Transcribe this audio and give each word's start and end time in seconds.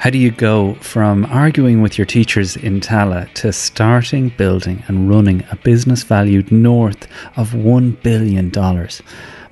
How 0.00 0.08
do 0.08 0.16
you 0.16 0.30
go 0.30 0.76
from 0.76 1.26
arguing 1.26 1.82
with 1.82 1.98
your 1.98 2.06
teachers 2.06 2.56
in 2.56 2.80
Tallaght 2.80 3.34
to 3.34 3.52
starting, 3.52 4.30
building, 4.30 4.82
and 4.88 5.10
running 5.10 5.44
a 5.50 5.56
business 5.56 6.04
valued 6.04 6.50
north 6.50 7.06
of 7.36 7.50
$1 7.50 8.02
billion? 8.02 8.50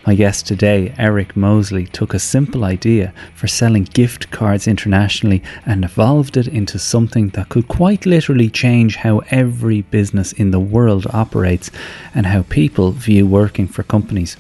My 0.06 0.14
guest 0.14 0.46
today, 0.46 0.94
Eric 0.96 1.36
Mosley, 1.36 1.84
took 1.84 2.14
a 2.14 2.18
simple 2.18 2.64
idea 2.64 3.12
for 3.34 3.46
selling 3.46 3.82
gift 3.82 4.30
cards 4.30 4.66
internationally 4.66 5.42
and 5.66 5.84
evolved 5.84 6.36
it 6.36 6.46
into 6.46 6.78
something 6.78 7.30
that 7.30 7.48
could 7.48 7.68
quite 7.68 8.06
literally 8.06 8.48
change 8.48 8.96
how 8.96 9.18
every 9.30 9.82
business 9.82 10.32
in 10.32 10.50
the 10.50 10.60
world 10.60 11.06
operates 11.12 11.70
and 12.14 12.26
how 12.26 12.42
people 12.44 12.92
view 12.92 13.26
working 13.26 13.66
for 13.66 13.82
companies. 13.82 14.36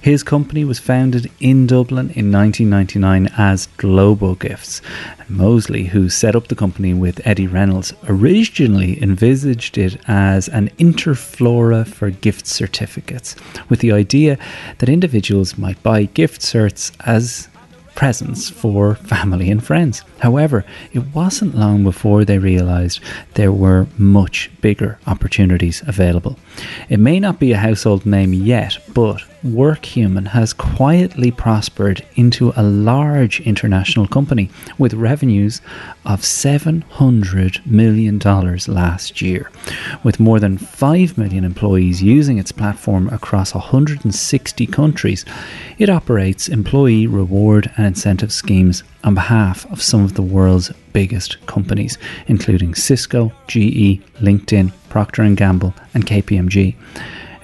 His 0.00 0.22
company 0.22 0.64
was 0.64 0.78
founded 0.78 1.30
in 1.38 1.66
Dublin 1.66 2.10
in 2.10 2.32
1999 2.32 3.32
as 3.36 3.66
Global 3.76 4.34
Gifts. 4.34 4.80
Mosley, 5.28 5.84
who 5.84 6.08
set 6.08 6.36
up 6.36 6.48
the 6.48 6.54
company 6.54 6.92
with 6.92 7.26
Eddie 7.26 7.46
Reynolds, 7.46 7.94
originally 8.06 9.02
envisaged 9.02 9.78
it 9.78 9.98
as 10.06 10.48
an 10.48 10.68
interflora 10.78 11.86
for 11.86 12.10
gift 12.10 12.46
certificates, 12.46 13.34
with 13.68 13.80
the 13.80 13.92
idea 13.92 14.36
that 14.78 14.88
individuals 14.88 15.01
individuals 15.02 15.58
might 15.58 15.82
buy 15.82 16.04
gift 16.04 16.40
certs 16.42 16.92
as 17.04 17.48
presents 17.96 18.48
for 18.48 18.94
family 18.94 19.50
and 19.50 19.60
friends. 19.64 20.04
However, 20.20 20.64
it 20.92 21.12
wasn't 21.12 21.56
long 21.56 21.82
before 21.82 22.24
they 22.24 22.38
realised 22.38 23.00
there 23.34 23.50
were 23.50 23.88
much 23.98 24.48
bigger 24.60 25.00
opportunities 25.08 25.82
available. 25.88 26.38
It 26.88 27.00
may 27.00 27.18
not 27.18 27.40
be 27.40 27.50
a 27.50 27.58
household 27.58 28.06
name 28.06 28.32
yet, 28.32 28.78
but 28.94 29.20
Workhuman 29.44 30.28
has 30.28 30.52
quietly 30.52 31.32
prospered 31.32 32.06
into 32.14 32.52
a 32.54 32.62
large 32.62 33.40
international 33.40 34.06
company 34.06 34.48
with 34.78 34.94
revenues 34.94 35.60
of 36.04 36.20
$700 36.20 37.66
million 37.66 38.20
last 38.20 39.20
year. 39.20 39.50
With 40.04 40.20
more 40.20 40.38
than 40.38 40.58
5 40.58 41.18
million 41.18 41.44
employees 41.44 42.00
using 42.00 42.38
its 42.38 42.52
platform 42.52 43.08
across 43.08 43.52
160 43.52 44.66
countries, 44.68 45.24
it 45.76 45.90
operates 45.90 46.48
employee 46.48 47.08
reward 47.08 47.72
and 47.76 47.84
incentive 47.84 48.32
schemes 48.32 48.84
on 49.02 49.14
behalf 49.14 49.68
of 49.72 49.82
some 49.82 50.04
of 50.04 50.14
the 50.14 50.22
world's 50.22 50.70
biggest 50.92 51.44
companies, 51.46 51.98
including 52.28 52.76
Cisco, 52.76 53.32
GE, 53.48 54.00
LinkedIn, 54.20 54.72
Procter 54.88 55.28
& 55.30 55.34
Gamble, 55.34 55.74
and 55.94 56.06
KPMG. 56.06 56.76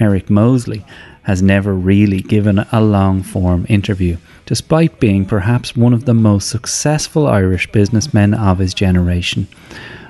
Eric 0.00 0.30
Mosley 0.30 0.84
has 1.28 1.42
never 1.42 1.74
really 1.74 2.22
given 2.22 2.58
a 2.72 2.80
long 2.80 3.22
form 3.22 3.66
interview, 3.68 4.16
despite 4.46 4.98
being 4.98 5.26
perhaps 5.26 5.76
one 5.76 5.92
of 5.92 6.06
the 6.06 6.14
most 6.14 6.48
successful 6.48 7.26
Irish 7.26 7.70
businessmen 7.70 8.32
of 8.32 8.60
his 8.60 8.72
generation. 8.72 9.46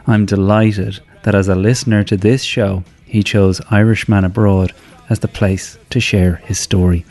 I'm 0.06 0.26
delighted 0.26 1.00
that 1.24 1.34
as 1.34 1.48
a 1.48 1.56
listener 1.56 2.04
to 2.04 2.16
this 2.16 2.44
show, 2.44 2.84
he 3.04 3.24
chose 3.24 3.60
Irishman 3.68 4.24
Abroad 4.24 4.72
as 5.10 5.18
the 5.18 5.26
place 5.26 5.76
to 5.90 5.98
share 5.98 6.36
his 6.36 6.60
story. 6.60 7.04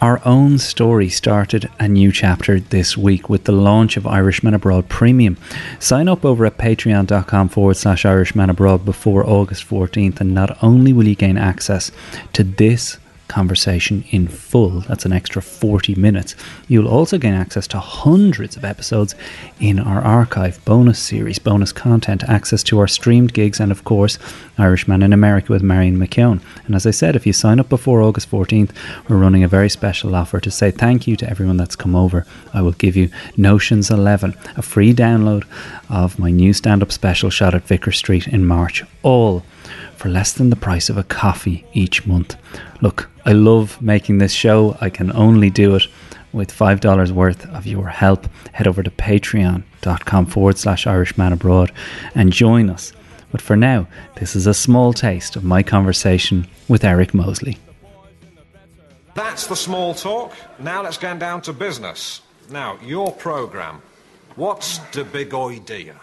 Our 0.00 0.22
own 0.24 0.58
story 0.58 1.08
started 1.08 1.68
a 1.80 1.88
new 1.88 2.12
chapter 2.12 2.60
this 2.60 2.96
week 2.96 3.28
with 3.28 3.44
the 3.44 3.52
launch 3.52 3.96
of 3.96 4.06
Irishman 4.06 4.54
Abroad 4.54 4.88
Premium. 4.88 5.36
Sign 5.80 6.06
up 6.06 6.24
over 6.24 6.46
at 6.46 6.56
patreon.com 6.56 7.48
forward 7.48 7.78
slash 7.78 8.04
Irishman 8.04 8.48
Abroad 8.48 8.84
before 8.84 9.28
August 9.28 9.68
14th, 9.68 10.20
and 10.20 10.32
not 10.32 10.56
only 10.62 10.92
will 10.92 11.08
you 11.08 11.16
gain 11.16 11.36
access 11.36 11.90
to 12.34 12.44
this 12.44 12.96
conversation 13.30 14.04
in 14.10 14.26
full. 14.28 14.80
That's 14.80 15.06
an 15.06 15.12
extra 15.12 15.40
40 15.40 15.94
minutes. 15.94 16.34
You'll 16.68 16.88
also 16.88 17.16
gain 17.16 17.32
access 17.32 17.66
to 17.68 17.78
hundreds 17.78 18.56
of 18.56 18.64
episodes 18.64 19.14
in 19.60 19.78
our 19.78 20.02
archive, 20.02 20.62
bonus 20.64 20.98
series, 20.98 21.38
bonus 21.38 21.72
content, 21.72 22.24
access 22.24 22.62
to 22.64 22.78
our 22.80 22.88
streamed 22.88 23.32
gigs, 23.32 23.60
and 23.60 23.70
of 23.70 23.84
course, 23.84 24.18
Irishman 24.58 25.02
in 25.02 25.12
America 25.12 25.52
with 25.52 25.62
Marion 25.62 25.96
McKeown. 25.96 26.40
And 26.66 26.74
as 26.74 26.86
I 26.86 26.90
said, 26.90 27.14
if 27.14 27.24
you 27.26 27.32
sign 27.32 27.60
up 27.60 27.68
before 27.68 28.02
August 28.02 28.30
14th, 28.30 28.72
we're 29.08 29.16
running 29.16 29.44
a 29.44 29.48
very 29.48 29.70
special 29.70 30.14
offer 30.14 30.40
to 30.40 30.50
say 30.50 30.72
thank 30.72 31.06
you 31.06 31.14
to 31.16 31.30
everyone 31.30 31.56
that's 31.56 31.76
come 31.76 31.94
over. 31.94 32.26
I 32.52 32.62
will 32.62 32.72
give 32.72 32.96
you 32.96 33.10
Notions 33.36 33.90
11, 33.90 34.36
a 34.56 34.62
free 34.62 34.92
download 34.92 35.44
of 35.88 36.18
my 36.18 36.30
new 36.30 36.52
stand 36.52 36.82
up 36.82 36.90
special 36.90 37.30
shot 37.30 37.54
at 37.54 37.68
Vicar 37.68 37.92
Street 37.92 38.26
in 38.26 38.44
March. 38.44 38.84
All 39.02 39.44
for 39.96 40.08
less 40.08 40.32
than 40.32 40.50
the 40.50 40.56
price 40.56 40.88
of 40.88 40.96
a 40.96 41.04
coffee 41.04 41.64
each 41.72 42.06
month. 42.06 42.36
Look, 42.80 43.10
I 43.24 43.32
love 43.32 43.80
making 43.82 44.18
this 44.18 44.32
show. 44.32 44.76
I 44.80 44.90
can 44.90 45.12
only 45.12 45.50
do 45.50 45.74
it 45.74 45.84
with 46.32 46.52
$5 46.52 47.10
worth 47.10 47.46
of 47.50 47.66
your 47.66 47.88
help. 47.88 48.28
Head 48.52 48.66
over 48.66 48.82
to 48.82 48.90
patreon.com 48.90 50.26
forward 50.26 50.58
slash 50.58 50.86
Irishman 50.86 51.32
Abroad 51.32 51.72
and 52.14 52.32
join 52.32 52.70
us. 52.70 52.92
But 53.30 53.40
for 53.40 53.56
now, 53.56 53.86
this 54.16 54.34
is 54.34 54.46
a 54.46 54.54
small 54.54 54.92
taste 54.92 55.36
of 55.36 55.44
my 55.44 55.62
conversation 55.62 56.46
with 56.68 56.84
Eric 56.84 57.14
Mosley. 57.14 57.58
That's 59.14 59.46
the 59.46 59.56
small 59.56 59.94
talk. 59.94 60.32
Now 60.58 60.82
let's 60.82 60.98
get 60.98 61.18
down 61.18 61.42
to 61.42 61.52
business. 61.52 62.22
Now, 62.50 62.78
your 62.82 63.12
programme. 63.12 63.82
What's 64.36 64.78
the 64.92 65.04
big 65.04 65.34
idea? 65.34 65.96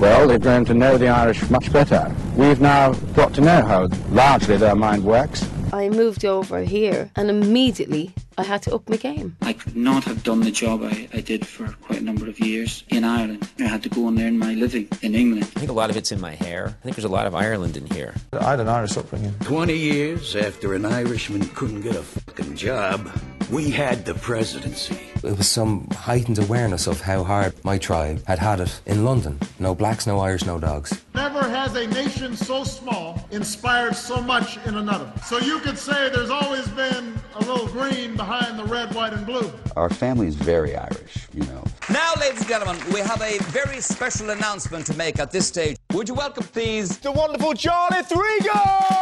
Well, 0.00 0.28
they've 0.28 0.40
grown 0.40 0.64
to 0.66 0.74
know 0.74 0.96
the 0.96 1.08
Irish 1.08 1.50
much 1.50 1.72
better. 1.72 2.14
We've 2.36 2.60
now 2.60 2.92
got 3.16 3.34
to 3.34 3.40
know 3.40 3.62
how 3.62 3.88
largely 4.10 4.56
their 4.56 4.76
mind 4.76 5.02
works. 5.02 5.44
I 5.72 5.88
moved 5.88 6.24
over 6.24 6.60
here 6.60 7.10
and 7.16 7.28
immediately 7.28 8.14
I 8.38 8.44
had 8.44 8.62
to 8.62 8.74
up 8.76 8.88
my 8.88 8.96
game. 8.96 9.36
I 9.42 9.52
could 9.52 9.74
not 9.74 10.04
have 10.04 10.22
done 10.22 10.40
the 10.40 10.52
job 10.52 10.84
I, 10.84 11.08
I 11.12 11.20
did 11.20 11.44
for 11.44 11.66
quite 11.82 12.00
a 12.00 12.04
number 12.04 12.28
of 12.28 12.38
years 12.38 12.84
in 12.88 13.02
Ireland. 13.02 13.48
I 13.58 13.64
had 13.64 13.82
to 13.82 13.88
go 13.88 14.06
and 14.06 14.16
earn 14.20 14.38
my 14.38 14.54
living 14.54 14.86
in 15.02 15.16
England. 15.16 15.42
I 15.56 15.58
think 15.58 15.70
a 15.72 15.74
lot 15.74 15.90
of 15.90 15.96
it's 15.96 16.12
in 16.12 16.20
my 16.20 16.36
hair. 16.36 16.68
I 16.68 16.84
think 16.84 16.94
there's 16.94 17.04
a 17.04 17.08
lot 17.08 17.26
of 17.26 17.34
Ireland 17.34 17.76
in 17.76 17.86
here. 17.86 18.14
I 18.32 18.50
had 18.50 18.60
an 18.60 18.68
Irish 18.68 18.96
upbringing. 18.96 19.34
20 19.40 19.76
years 19.76 20.36
after 20.36 20.74
an 20.74 20.84
Irishman 20.84 21.48
couldn't 21.48 21.80
get 21.80 21.96
a 21.96 22.02
fucking 22.04 22.54
job, 22.54 23.10
we 23.50 23.70
had 23.70 24.04
the 24.04 24.14
presidency. 24.14 24.98
It 25.24 25.36
was 25.36 25.48
some 25.48 25.88
heightened 25.90 26.38
awareness 26.38 26.86
of 26.86 27.00
how 27.00 27.24
hard 27.24 27.52
my 27.64 27.76
tribe 27.76 28.24
had 28.26 28.38
had 28.38 28.60
it 28.60 28.80
in 28.86 29.04
London. 29.04 29.40
No 29.58 29.74
blacks, 29.74 30.06
no 30.06 30.20
Irish, 30.20 30.44
no 30.44 30.60
dogs. 30.60 31.02
Never 31.14 31.42
has 31.42 31.74
a 31.74 31.88
nation 31.88 32.36
so 32.36 32.62
small 32.62 33.26
inspired 33.32 33.96
so 33.96 34.20
much 34.20 34.58
in 34.64 34.76
another. 34.76 35.10
So 35.24 35.38
you 35.38 35.58
could 35.58 35.76
say 35.76 36.08
there's 36.08 36.30
always 36.30 36.68
been 36.68 37.18
a 37.34 37.40
little 37.40 37.66
green 37.66 38.14
behind 38.16 38.27
the 38.28 38.64
red, 38.64 38.94
white, 38.94 39.14
and 39.14 39.24
blue. 39.24 39.50
Our 39.74 39.88
family 39.88 40.26
is 40.26 40.34
very 40.34 40.76
Irish, 40.76 41.28
you 41.32 41.42
know. 41.44 41.64
Now, 41.90 42.12
ladies 42.20 42.40
and 42.40 42.48
gentlemen, 42.48 42.76
we 42.92 43.00
have 43.00 43.22
a 43.22 43.38
very 43.44 43.80
special 43.80 44.28
announcement 44.28 44.84
to 44.86 44.94
make 44.96 45.18
at 45.18 45.30
this 45.30 45.46
stage. 45.46 45.78
Would 45.94 46.08
you 46.08 46.14
welcome, 46.14 46.44
please, 46.44 46.98
the 46.98 47.10
wonderful 47.10 47.54
Charlie 47.54 48.02
Thrigo! 48.02 48.98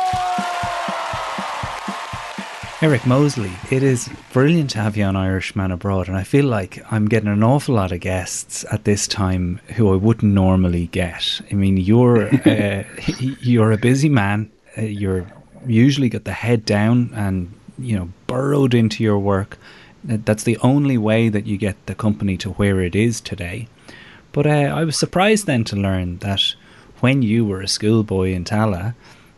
Eric 2.83 3.05
Mosley, 3.05 3.51
it 3.71 3.83
is 3.83 4.09
brilliant 4.33 4.71
to 4.71 4.79
have 4.79 4.97
you 4.97 5.03
on 5.03 5.17
Irishman 5.17 5.73
Abroad, 5.73 6.07
and 6.07 6.17
I 6.17 6.23
feel 6.23 6.45
like 6.45 6.81
I'm 6.93 7.09
getting 7.09 7.29
an 7.29 7.43
awful 7.43 7.75
lot 7.75 7.91
of 7.91 7.99
guests 7.99 8.65
at 8.71 8.85
this 8.85 9.09
time 9.09 9.61
who 9.75 9.93
I 9.93 9.97
wouldn't 9.97 10.33
normally 10.33 10.87
get. 10.89 11.41
I 11.51 11.55
mean, 11.55 11.79
you're 11.79 12.29
uh, 12.49 12.85
you're 13.19 13.73
a 13.73 13.79
busy 13.79 14.09
man. 14.09 14.53
Uh, 14.79 14.83
you're 14.83 15.27
usually 15.67 16.09
got 16.09 16.25
the 16.25 16.33
head 16.33 16.65
down 16.65 17.11
and 17.15 17.53
you 17.79 17.97
know 17.97 18.09
burrowed 18.27 18.75
into 18.75 19.03
your 19.03 19.19
work. 19.19 19.59
That's 20.05 20.45
the 20.45 20.59
only 20.59 20.97
way 20.99 21.29
that 21.29 21.47
you 21.47 21.57
get 21.57 21.85
the 21.87 21.95
company 21.95 22.37
to 22.39 22.51
where 22.51 22.81
it 22.81 22.95
is 22.95 23.21
today. 23.21 23.69
But 24.33 24.47
uh, 24.47 24.51
I 24.51 24.85
was 24.85 24.97
surprised 24.99 25.47
then 25.47 25.65
to 25.65 25.77
learn 25.77 26.19
that 26.19 26.55
when 27.01 27.23
you 27.23 27.45
were 27.45 27.61
a 27.61 27.69
schoolboy 27.69 28.33
in 28.33 28.45
Tallaght, 28.45 28.95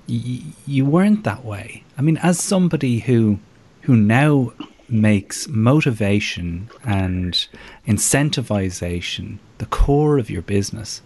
y- 0.09 0.43
you 0.66 0.84
weren't 0.84 1.25
that 1.25 1.44
way. 1.44 1.84
I 1.97 2.03
mean, 2.03 2.19
as 2.19 2.41
somebody 2.41 3.00
who 3.00 3.38
who 3.82 3.97
now 3.97 4.53
makes 4.88 5.48
motivation 5.48 6.69
and 6.84 7.47
incentivization 7.87 9.38
the 9.59 9.66
core 9.66 10.18
of 10.18 10.30
your 10.30 10.42
business, 10.42 11.03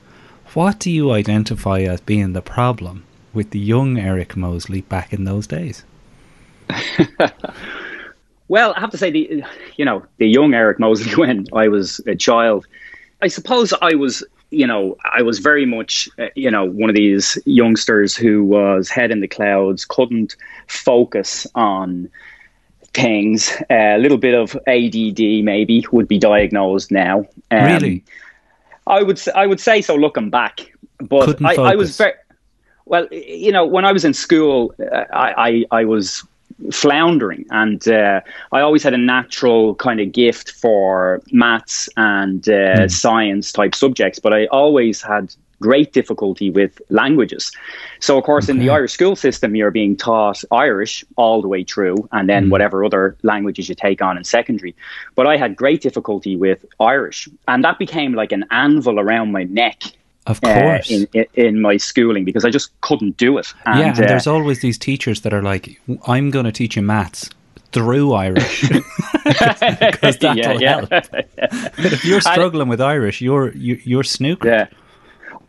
what 0.54 0.78
do 0.78 0.90
you 0.90 1.10
identify 1.10 1.80
as 1.80 2.00
being 2.00 2.32
the 2.32 2.42
problem 2.42 3.04
with 3.32 3.50
the 3.50 3.58
young 3.58 3.98
Eric 3.98 4.36
Mosley 4.36 4.82
back 4.82 5.12
in 5.12 5.24
those 5.24 5.46
days? 5.46 5.84
well, 8.48 8.74
I 8.76 8.80
have 8.80 8.90
to 8.90 8.98
say 8.98 9.10
the 9.10 9.44
you 9.76 9.84
know 9.84 10.04
the 10.18 10.26
young 10.26 10.54
Eric 10.54 10.78
Mosley 10.78 11.14
when 11.16 11.46
I 11.52 11.68
was 11.68 12.00
a 12.06 12.14
child, 12.14 12.66
I 13.20 13.28
suppose 13.28 13.72
I 13.80 13.94
was 13.94 14.24
you 14.52 14.66
know, 14.66 14.96
I 15.10 15.22
was 15.22 15.38
very 15.38 15.64
much, 15.64 16.08
uh, 16.18 16.26
you 16.36 16.50
know, 16.50 16.64
one 16.64 16.90
of 16.90 16.94
these 16.94 17.38
youngsters 17.46 18.14
who 18.14 18.44
was 18.44 18.90
head 18.90 19.10
in 19.10 19.20
the 19.20 19.28
clouds, 19.28 19.86
couldn't 19.86 20.36
focus 20.66 21.46
on 21.54 22.10
things. 22.92 23.50
Uh, 23.70 23.96
a 23.96 23.98
little 23.98 24.18
bit 24.18 24.34
of 24.34 24.54
ADD 24.66 25.42
maybe 25.42 25.86
would 25.90 26.06
be 26.06 26.18
diagnosed 26.18 26.90
now. 26.90 27.26
Um, 27.50 27.64
really, 27.64 28.04
I 28.86 29.02
would 29.02 29.20
I 29.34 29.46
would 29.46 29.58
say 29.60 29.80
so 29.80 29.94
looking 29.96 30.28
back, 30.28 30.60
but 30.98 31.42
I, 31.42 31.54
I, 31.54 31.74
was 31.74 31.96
very 31.96 32.12
well. 32.84 33.08
You 33.10 33.52
know, 33.52 33.64
when 33.64 33.86
I 33.86 33.92
was 33.92 34.04
in 34.04 34.12
school, 34.12 34.74
uh, 34.78 35.04
I, 35.12 35.64
I 35.70 35.80
I 35.80 35.84
was 35.86 36.26
floundering. 36.70 37.44
And 37.50 37.86
uh, 37.88 38.20
I 38.52 38.60
always 38.60 38.82
had 38.82 38.94
a 38.94 38.98
natural 38.98 39.74
kind 39.76 40.00
of 40.00 40.12
gift 40.12 40.50
for 40.52 41.20
maths 41.32 41.88
and 41.96 42.46
uh, 42.48 42.52
mm. 42.52 42.90
science 42.90 43.52
type 43.52 43.74
subjects, 43.74 44.18
but 44.18 44.32
I 44.32 44.46
always 44.46 45.02
had 45.02 45.34
great 45.62 45.92
difficulty 45.92 46.50
with 46.50 46.82
languages. 46.90 47.50
So, 48.00 48.18
of 48.18 48.24
course, 48.24 48.46
okay. 48.46 48.52
in 48.52 48.58
the 48.58 48.68
Irish 48.68 48.92
school 48.92 49.16
system, 49.16 49.54
you're 49.54 49.70
being 49.70 49.96
taught 49.96 50.44
Irish 50.50 51.04
all 51.16 51.40
the 51.40 51.48
way 51.48 51.64
through, 51.64 51.96
and 52.12 52.28
then 52.28 52.46
mm. 52.46 52.50
whatever 52.50 52.84
other 52.84 53.16
languages 53.22 53.68
you 53.68 53.74
take 53.74 54.02
on 54.02 54.18
in 54.18 54.24
secondary. 54.24 54.74
But 55.14 55.26
I 55.26 55.36
had 55.36 55.56
great 55.56 55.80
difficulty 55.80 56.36
with 56.36 56.66
Irish, 56.80 57.28
and 57.48 57.64
that 57.64 57.78
became 57.78 58.12
like 58.12 58.32
an 58.32 58.44
anvil 58.50 59.00
around 59.00 59.32
my 59.32 59.44
neck. 59.44 59.84
Of 60.26 60.40
course, 60.40 60.90
uh, 60.90 61.06
in, 61.12 61.26
in, 61.34 61.60
my 61.60 61.76
schooling 61.76 62.24
because 62.24 62.44
I 62.44 62.50
just 62.50 62.70
couldn't 62.80 63.16
do 63.16 63.38
it. 63.38 63.52
And, 63.66 63.78
yeah, 63.80 63.86
and 63.88 63.98
uh, 63.98 64.06
there's 64.06 64.28
always 64.28 64.60
these 64.60 64.78
teachers 64.78 65.22
that 65.22 65.34
are 65.34 65.42
like, 65.42 65.80
"I'm 66.06 66.30
going 66.30 66.44
to 66.44 66.52
teach 66.52 66.76
you 66.76 66.82
maths, 66.82 67.28
through 67.72 68.12
Irish 68.12 68.68
because 69.24 70.18
that'll 70.18 70.36
yeah, 70.36 70.52
yeah. 70.52 70.86
help. 70.90 71.14
if 71.78 72.04
you're 72.04 72.20
struggling 72.32 72.68
with 72.68 72.80
Irish, 72.80 73.20
you're 73.20 73.52
you, 73.54 73.74
are 73.74 73.78
you 73.78 73.98
are 74.00 74.04
snookered. 74.04 74.44
Yeah, 74.44 74.66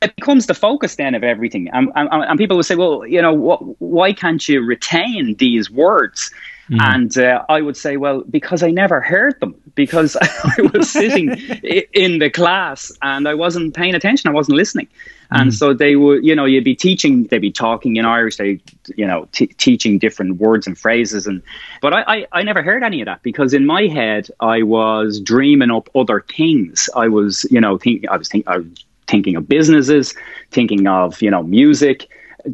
it 0.04 0.16
becomes 0.16 0.48
the 0.48 0.54
focus 0.54 0.96
then 0.96 1.16
of 1.16 1.24
everything. 1.24 1.70
And, 1.72 1.92
and, 1.96 2.10
and 2.12 2.38
people 2.38 2.58
will 2.58 2.64
say, 2.64 2.76
well, 2.76 3.06
you 3.06 3.22
know, 3.22 3.34
what, 3.34 3.60
why 3.82 4.14
can't 4.14 4.48
you 4.48 4.62
retain 4.62 5.36
these 5.36 5.70
words? 5.70 6.32
Mm. 6.70 6.94
And 6.94 7.18
uh, 7.18 7.44
I 7.50 7.62
would 7.62 7.78
say, 7.78 7.98
well, 7.98 8.24
because 8.30 8.64
I 8.64 8.72
never 8.72 9.02
heard 9.02 9.40
them, 9.40 9.56
because 9.76 10.16
I 10.22 10.70
was 10.74 10.92
sitting 10.92 11.30
in 11.94 12.20
the 12.20 12.30
class 12.30 12.92
and 13.02 13.28
I 13.28 13.34
wasn't 13.34 13.74
paying 13.74 13.96
attention, 13.96 14.30
I 14.30 14.34
wasn't 14.34 14.58
listening. 14.58 14.88
And 15.32 15.52
mm. 15.52 15.54
so 15.54 15.74
they 15.74 15.96
would, 15.96 16.24
you 16.24 16.36
know, 16.36 16.46
you'd 16.46 16.64
be 16.64 16.76
teaching, 16.76 17.24
they'd 17.26 17.40
be 17.40 17.52
talking 17.52 17.96
in 17.96 18.06
Irish, 18.06 18.38
they, 18.38 18.60
you 18.96 19.08
know, 19.08 19.28
t- 19.32 19.48
teaching 19.48 19.98
different 19.98 20.38
words 20.38 20.68
and 20.68 20.78
phrases. 20.78 21.26
And 21.26 21.42
but 21.82 21.94
I, 21.94 22.04
I, 22.08 22.28
I 22.32 22.44
never 22.44 22.62
heard 22.62 22.84
any 22.84 23.02
of 23.02 23.08
that 23.08 23.24
because 23.24 23.54
in 23.54 23.66
my 23.66 23.88
head 23.88 24.30
I 24.40 24.64
was 24.64 25.20
dreaming 25.20 25.72
up 25.72 25.90
other 25.96 26.24
things. 26.36 26.90
I 26.96 27.08
was, 27.08 27.46
you 27.50 27.60
know, 27.60 27.78
think 27.78 28.08
I 28.08 28.18
was 28.18 28.30
thinking, 28.30 28.52
I 28.52 28.58
was 28.58 28.86
thinking 29.08 29.36
of 29.36 29.48
businesses, 29.48 30.14
thinking 30.52 30.88
of 30.88 31.22
you 31.22 31.32
know 31.32 31.44
music, 31.44 32.10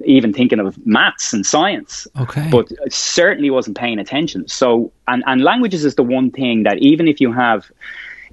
even 0.06 0.34
thinking 0.34 0.60
of 0.60 0.78
maths 0.86 1.34
and 1.34 1.46
science. 1.46 2.08
Okay. 2.20 2.48
But 2.52 2.72
certainly 2.92 3.50
wasn't 3.50 3.78
paying 3.78 4.00
attention. 4.00 4.48
So 4.48 4.92
and 5.08 5.24
and 5.28 5.42
languages 5.42 5.86
is 5.86 5.96
the 5.96 6.04
one 6.04 6.32
thing 6.32 6.64
that 6.64 6.78
even 6.80 7.08
if 7.08 7.20
you 7.20 7.32
have 7.32 7.72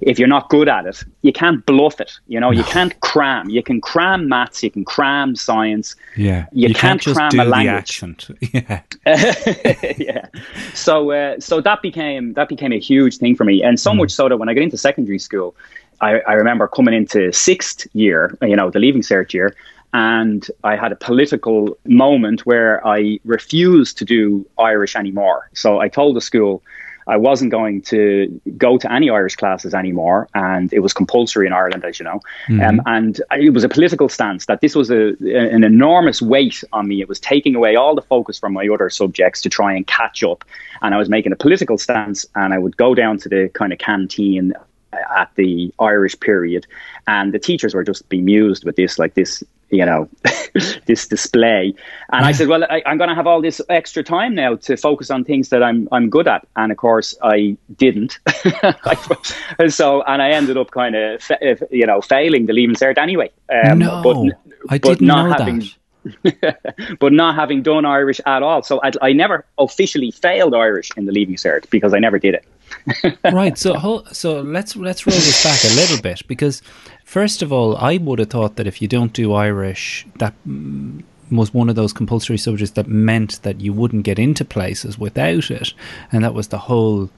if 0.01 0.19
you're 0.19 0.27
not 0.27 0.49
good 0.49 0.69
at 0.69 0.85
it, 0.85 1.03
you 1.21 1.33
can't 1.33 1.65
bluff 1.65 1.99
it. 1.99 2.11
You 2.27 2.39
know, 2.39 2.51
no. 2.51 2.57
you 2.57 2.63
can't 2.63 2.99
cram. 2.99 3.49
You 3.49 3.63
can 3.63 3.81
cram 3.81 4.29
maths, 4.29 4.63
you 4.63 4.71
can 4.71 4.85
cram 4.85 5.35
science. 5.35 5.95
Yeah, 6.15 6.45
you, 6.51 6.69
you 6.69 6.75
can't, 6.75 7.01
can't 7.01 7.15
cram 7.15 7.39
a 7.39 7.45
language. 7.45 8.03
Yeah, 8.53 8.81
yeah. 9.97 10.25
So, 10.73 11.11
uh, 11.11 11.39
so 11.39 11.61
that 11.61 11.81
became 11.81 12.33
that 12.33 12.49
became 12.49 12.71
a 12.71 12.79
huge 12.79 13.17
thing 13.17 13.35
for 13.35 13.43
me, 13.43 13.63
and 13.63 13.79
so 13.79 13.91
mm. 13.91 13.97
much 13.97 14.11
so 14.11 14.29
that 14.29 14.37
when 14.37 14.49
I 14.49 14.53
got 14.53 14.63
into 14.63 14.77
secondary 14.77 15.19
school, 15.19 15.55
I, 16.01 16.19
I 16.19 16.33
remember 16.33 16.67
coming 16.67 16.93
into 16.93 17.31
sixth 17.31 17.87
year, 17.93 18.37
you 18.41 18.55
know, 18.55 18.69
the 18.69 18.79
leaving 18.79 19.01
cert 19.01 19.33
year, 19.33 19.55
and 19.93 20.47
I 20.63 20.75
had 20.75 20.91
a 20.91 20.95
political 20.95 21.77
moment 21.85 22.45
where 22.45 22.85
I 22.85 23.19
refused 23.23 23.97
to 23.99 24.05
do 24.05 24.47
Irish 24.59 24.95
anymore. 24.95 25.49
So 25.53 25.79
I 25.79 25.87
told 25.87 26.15
the 26.15 26.21
school 26.21 26.61
I 27.07 27.15
wasn't 27.15 27.51
going 27.51 27.81
to 27.83 28.41
go 28.57 28.77
to 28.77 28.91
any 28.91 29.09
Irish 29.09 29.37
classes 29.37 29.73
anymore, 29.73 30.27
and 30.33 30.71
it 30.73 30.79
was 30.79 30.93
compulsory 30.93 31.47
in 31.47 31.53
Ireland, 31.53 31.85
as 31.85 31.99
you 31.99 32.03
know. 32.03 32.19
Mm-hmm. 32.49 32.61
Um, 32.61 32.81
and 32.85 33.21
it 33.31 33.53
was 33.53 33.63
a 33.63 33.69
political 33.69 34.09
stance 34.09 34.45
that 34.47 34.59
this 34.59 34.75
was 34.75 34.91
a, 34.91 35.15
an 35.21 35.63
enormous 35.63 36.21
weight 36.21 36.63
on 36.73 36.87
me. 36.89 37.01
It 37.01 37.07
was 37.07 37.19
taking 37.19 37.55
away 37.55 37.77
all 37.77 37.95
the 37.95 38.01
focus 38.01 38.37
from 38.37 38.53
my 38.53 38.67
other 38.67 38.89
subjects 38.89 39.41
to 39.43 39.49
try 39.49 39.73
and 39.73 39.87
catch 39.87 40.21
up. 40.21 40.43
And 40.81 40.93
I 40.93 40.97
was 40.97 41.07
making 41.07 41.31
a 41.31 41.37
political 41.37 41.77
stance, 41.77 42.25
and 42.35 42.53
I 42.53 42.57
would 42.57 42.75
go 42.75 42.93
down 42.93 43.19
to 43.19 43.29
the 43.29 43.49
kind 43.53 43.71
of 43.71 43.79
canteen 43.79 44.53
at 45.15 45.31
the 45.35 45.73
Irish 45.79 46.19
period, 46.19 46.67
and 47.07 47.33
the 47.33 47.39
teachers 47.39 47.73
were 47.73 47.83
just 47.83 48.07
bemused 48.09 48.65
with 48.65 48.75
this, 48.75 48.99
like 48.99 49.13
this, 49.13 49.43
you 49.69 49.85
know, 49.85 50.09
this 50.85 51.07
display. 51.07 51.73
And 52.11 52.25
I 52.25 52.31
said, 52.31 52.47
well, 52.47 52.63
I, 52.63 52.81
am 52.85 52.97
going 52.97 53.09
to 53.09 53.15
have 53.15 53.27
all 53.27 53.41
this 53.41 53.61
extra 53.69 54.03
time 54.03 54.35
now 54.35 54.55
to 54.55 54.77
focus 54.77 55.11
on 55.11 55.23
things 55.23 55.49
that 55.49 55.61
I'm 55.61 55.87
I'm 55.91 56.09
good 56.09 56.27
at, 56.27 56.47
and 56.55 56.71
of 56.71 56.77
course 56.77 57.15
I 57.21 57.57
didn't. 57.75 58.19
so, 59.67 60.03
and 60.03 60.21
I 60.21 60.29
ended 60.29 60.57
up 60.57 60.71
kind 60.71 60.95
of, 60.95 61.21
you 61.71 61.85
know, 61.85 62.01
failing 62.01 62.45
the 62.45 62.53
leaving 62.53 62.75
cert 62.75 62.97
anyway. 62.97 63.31
Um, 63.49 63.79
no, 63.79 64.01
but, 64.01 64.37
I 64.69 64.77
didn't 64.77 65.05
know 65.05 65.29
having, 65.29 65.59
that. 65.59 65.77
but 66.99 67.13
not 67.13 67.35
having 67.35 67.61
done 67.61 67.85
Irish 67.85 68.21
at 68.25 68.43
all. 68.43 68.63
So 68.63 68.79
I, 68.83 68.91
I, 69.01 69.13
never 69.13 69.45
officially 69.57 70.11
failed 70.11 70.53
Irish 70.53 70.91
in 70.95 71.05
the 71.05 71.11
leaving 71.11 71.35
cert 71.35 71.69
because 71.69 71.93
I 71.93 71.99
never 71.99 72.19
did 72.19 72.35
it. 72.35 73.17
right. 73.31 73.57
So 73.57 74.03
so 74.11 74.41
let's 74.41 74.75
let's 74.75 75.07
roll 75.07 75.15
this 75.15 75.43
back 75.43 75.63
a 75.63 75.75
little 75.75 76.01
bit 76.01 76.27
because 76.27 76.61
first 77.07 77.41
of 77.41 77.53
all, 77.53 77.77
I 77.77 77.97
would 77.97 78.19
have 78.19 78.29
thought 78.29 78.57
that 78.57 78.67
if 78.67 78.81
you 78.81 78.87
don't 78.87 79.13
do 79.13 79.33
Irish, 79.33 80.05
that 80.17 80.33
was 81.31 81.53
one 81.53 81.69
of 81.69 81.75
those 81.75 81.93
compulsory 81.93 82.37
subjects 82.37 82.73
that 82.73 82.87
meant 82.87 83.41
that 83.43 83.61
you 83.61 83.71
wouldn't 83.73 84.03
get 84.03 84.19
into 84.19 84.43
places 84.43 84.99
without 84.99 85.49
it, 85.49 85.73
and 86.11 86.23
that 86.23 86.33
was 86.33 86.49
the 86.49 86.57
whole 86.57 87.09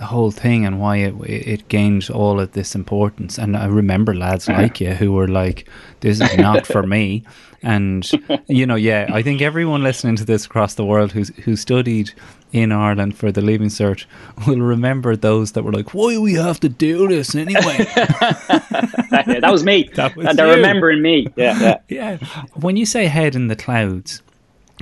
the 0.00 0.06
whole 0.06 0.30
thing 0.30 0.64
and 0.64 0.80
why 0.80 0.96
it 0.96 1.14
it 1.20 1.68
gained 1.68 2.08
all 2.08 2.40
of 2.40 2.52
this 2.52 2.74
importance. 2.74 3.36
And 3.36 3.54
I 3.54 3.66
remember 3.66 4.14
lads 4.14 4.48
like 4.48 4.80
you 4.80 4.94
who 4.94 5.12
were 5.12 5.28
like, 5.28 5.68
"This 6.00 6.22
is 6.22 6.38
not 6.38 6.66
for 6.66 6.82
me," 6.82 7.22
and 7.62 8.10
you 8.48 8.64
know, 8.64 8.76
yeah, 8.76 9.10
I 9.12 9.20
think 9.22 9.42
everyone 9.42 9.82
listening 9.82 10.16
to 10.16 10.24
this 10.24 10.46
across 10.46 10.72
the 10.74 10.86
world 10.86 11.12
who's 11.12 11.28
who 11.44 11.54
studied 11.54 12.12
in 12.50 12.72
Ireland 12.72 13.14
for 13.14 13.30
the 13.30 13.42
Leaving 13.42 13.68
Cert 13.68 14.06
will 14.46 14.62
remember 14.62 15.16
those 15.16 15.52
that 15.52 15.64
were 15.64 15.72
like, 15.72 15.92
"Why 15.92 16.14
do 16.14 16.22
we 16.22 16.32
have 16.32 16.60
to 16.60 16.70
do 16.70 17.06
this 17.06 17.34
anyway?" 17.34 17.76
yeah, 17.96 19.40
that 19.40 19.52
was 19.52 19.64
me. 19.64 19.90
That 19.96 20.16
was 20.16 20.28
and 20.28 20.38
they're 20.38 20.56
remembering 20.56 21.02
me. 21.02 21.26
Yeah, 21.36 21.60
yeah, 21.60 21.78
yeah. 21.90 22.42
When 22.54 22.78
you 22.78 22.86
say 22.86 23.04
head 23.04 23.34
in 23.36 23.48
the 23.48 23.56
clouds, 23.56 24.22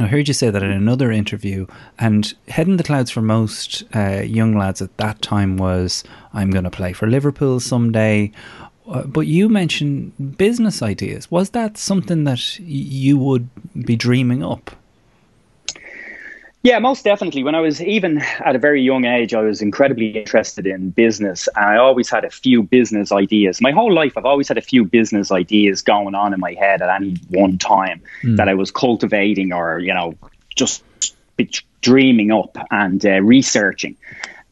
I 0.01 0.07
heard 0.07 0.29
you 0.29 0.35
say 0.35 0.51
that 0.51 0.63
in 0.63 0.71
another 0.71 1.11
interview, 1.11 1.67
and 1.99 2.33
heading 2.47 2.77
the 2.77 2.85
clouds 2.85 3.11
for 3.11 3.21
most 3.21 3.83
uh, 3.95 4.23
young 4.23 4.57
lads 4.57 4.81
at 4.81 4.97
that 4.99 5.21
time 5.23 5.57
was, 5.57 6.05
"I'm 6.33 6.51
going 6.51 6.65
to 6.65 6.71
play 6.71 6.93
for 6.93 7.09
Liverpool 7.09 7.59
someday." 7.59 8.31
Uh, 8.89 9.03
but 9.03 9.27
you 9.27 9.49
mentioned 9.49 10.39
business 10.39 10.83
ideas. 10.83 11.31
Was 11.31 11.51
that 11.51 11.77
something 11.77 12.25
that 12.25 12.59
you 12.61 13.19
would 13.19 13.49
be 13.85 13.97
dreaming 13.97 14.43
up? 14.43 14.71
Yeah, 16.69 16.81
most 16.81 17.03
definitely. 17.03 17.43
When 17.43 17.55
I 17.55 17.61
was 17.61 17.81
even 17.81 18.19
at 18.45 18.55
a 18.55 18.59
very 18.59 18.83
young 18.83 19.07
age, 19.07 19.33
I 19.33 19.41
was 19.41 19.63
incredibly 19.63 20.09
interested 20.09 20.67
in 20.67 20.91
business. 20.91 21.49
And 21.57 21.65
I 21.65 21.79
always 21.79 22.11
had 22.11 22.27
a 22.27 22.31
few 22.31 22.63
business 22.63 23.11
ideas. 23.11 23.63
My 23.63 23.71
whole 23.71 23.91
life, 23.91 24.19
I've 24.19 24.27
always 24.27 24.49
had 24.49 24.59
a 24.59 24.61
few 24.61 24.85
business 24.85 25.33
ideas 25.33 25.81
going 25.81 26.15
on 26.15 26.35
in 26.35 26.41
my 26.41 26.53
head 26.53 26.83
at 26.83 26.91
any 26.95 27.17
one 27.31 27.57
time 27.57 28.03
mm. 28.23 28.37
that 28.37 28.51
I 28.51 28.55
was 28.55 28.71
cultivating 28.71 29.51
or, 29.51 29.79
you 29.79 29.95
know, 29.95 30.13
just 30.57 30.85
dreaming 31.81 32.33
up 32.33 32.59
and 32.71 33.07
uh, 33.07 33.23
researching. 33.23 33.97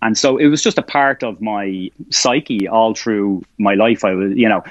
And 0.00 0.16
so 0.16 0.38
it 0.38 0.46
was 0.46 0.62
just 0.62 0.78
a 0.78 0.82
part 0.82 1.22
of 1.22 1.42
my 1.42 1.90
psyche 2.08 2.66
all 2.66 2.94
through 2.94 3.42
my 3.58 3.74
life. 3.74 4.06
I 4.06 4.14
was, 4.14 4.32
you 4.34 4.48
know, 4.48 4.64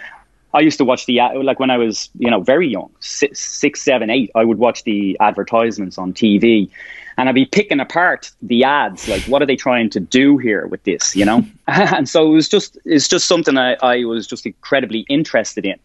I 0.51 0.61
used 0.61 0.79
to 0.79 0.85
watch 0.85 1.05
the 1.05 1.19
like 1.43 1.59
when 1.59 1.69
I 1.69 1.77
was 1.77 2.09
you 2.17 2.31
know 2.31 2.41
very 2.41 2.69
young, 2.69 2.89
six, 3.01 3.39
six, 3.39 3.81
seven, 3.83 4.09
eight. 4.09 4.31
I 4.33 4.43
would 4.45 4.57
watch 4.57 4.83
the 4.83 5.17
advertisements 5.19 5.97
on 5.97 6.13
TV, 6.13 6.71
and 7.17 7.29
I'd 7.29 7.35
be 7.35 7.45
picking 7.45 7.79
apart 7.79 8.31
the 8.41 8.63
ads. 8.63 9.07
Like, 9.07 9.23
what 9.23 9.41
are 9.41 9.45
they 9.45 9.55
trying 9.55 9.89
to 9.91 9.99
do 9.99 10.37
here 10.37 10.67
with 10.67 10.83
this? 10.83 11.15
You 11.15 11.25
know, 11.25 11.45
and 11.67 12.07
so 12.07 12.27
it 12.27 12.33
was 12.33 12.49
just 12.49 12.77
it's 12.85 13.07
just 13.07 13.27
something 13.27 13.57
I, 13.57 13.75
I 13.81 14.03
was 14.05 14.27
just 14.27 14.45
incredibly 14.45 15.05
interested 15.09 15.65
in 15.65 15.79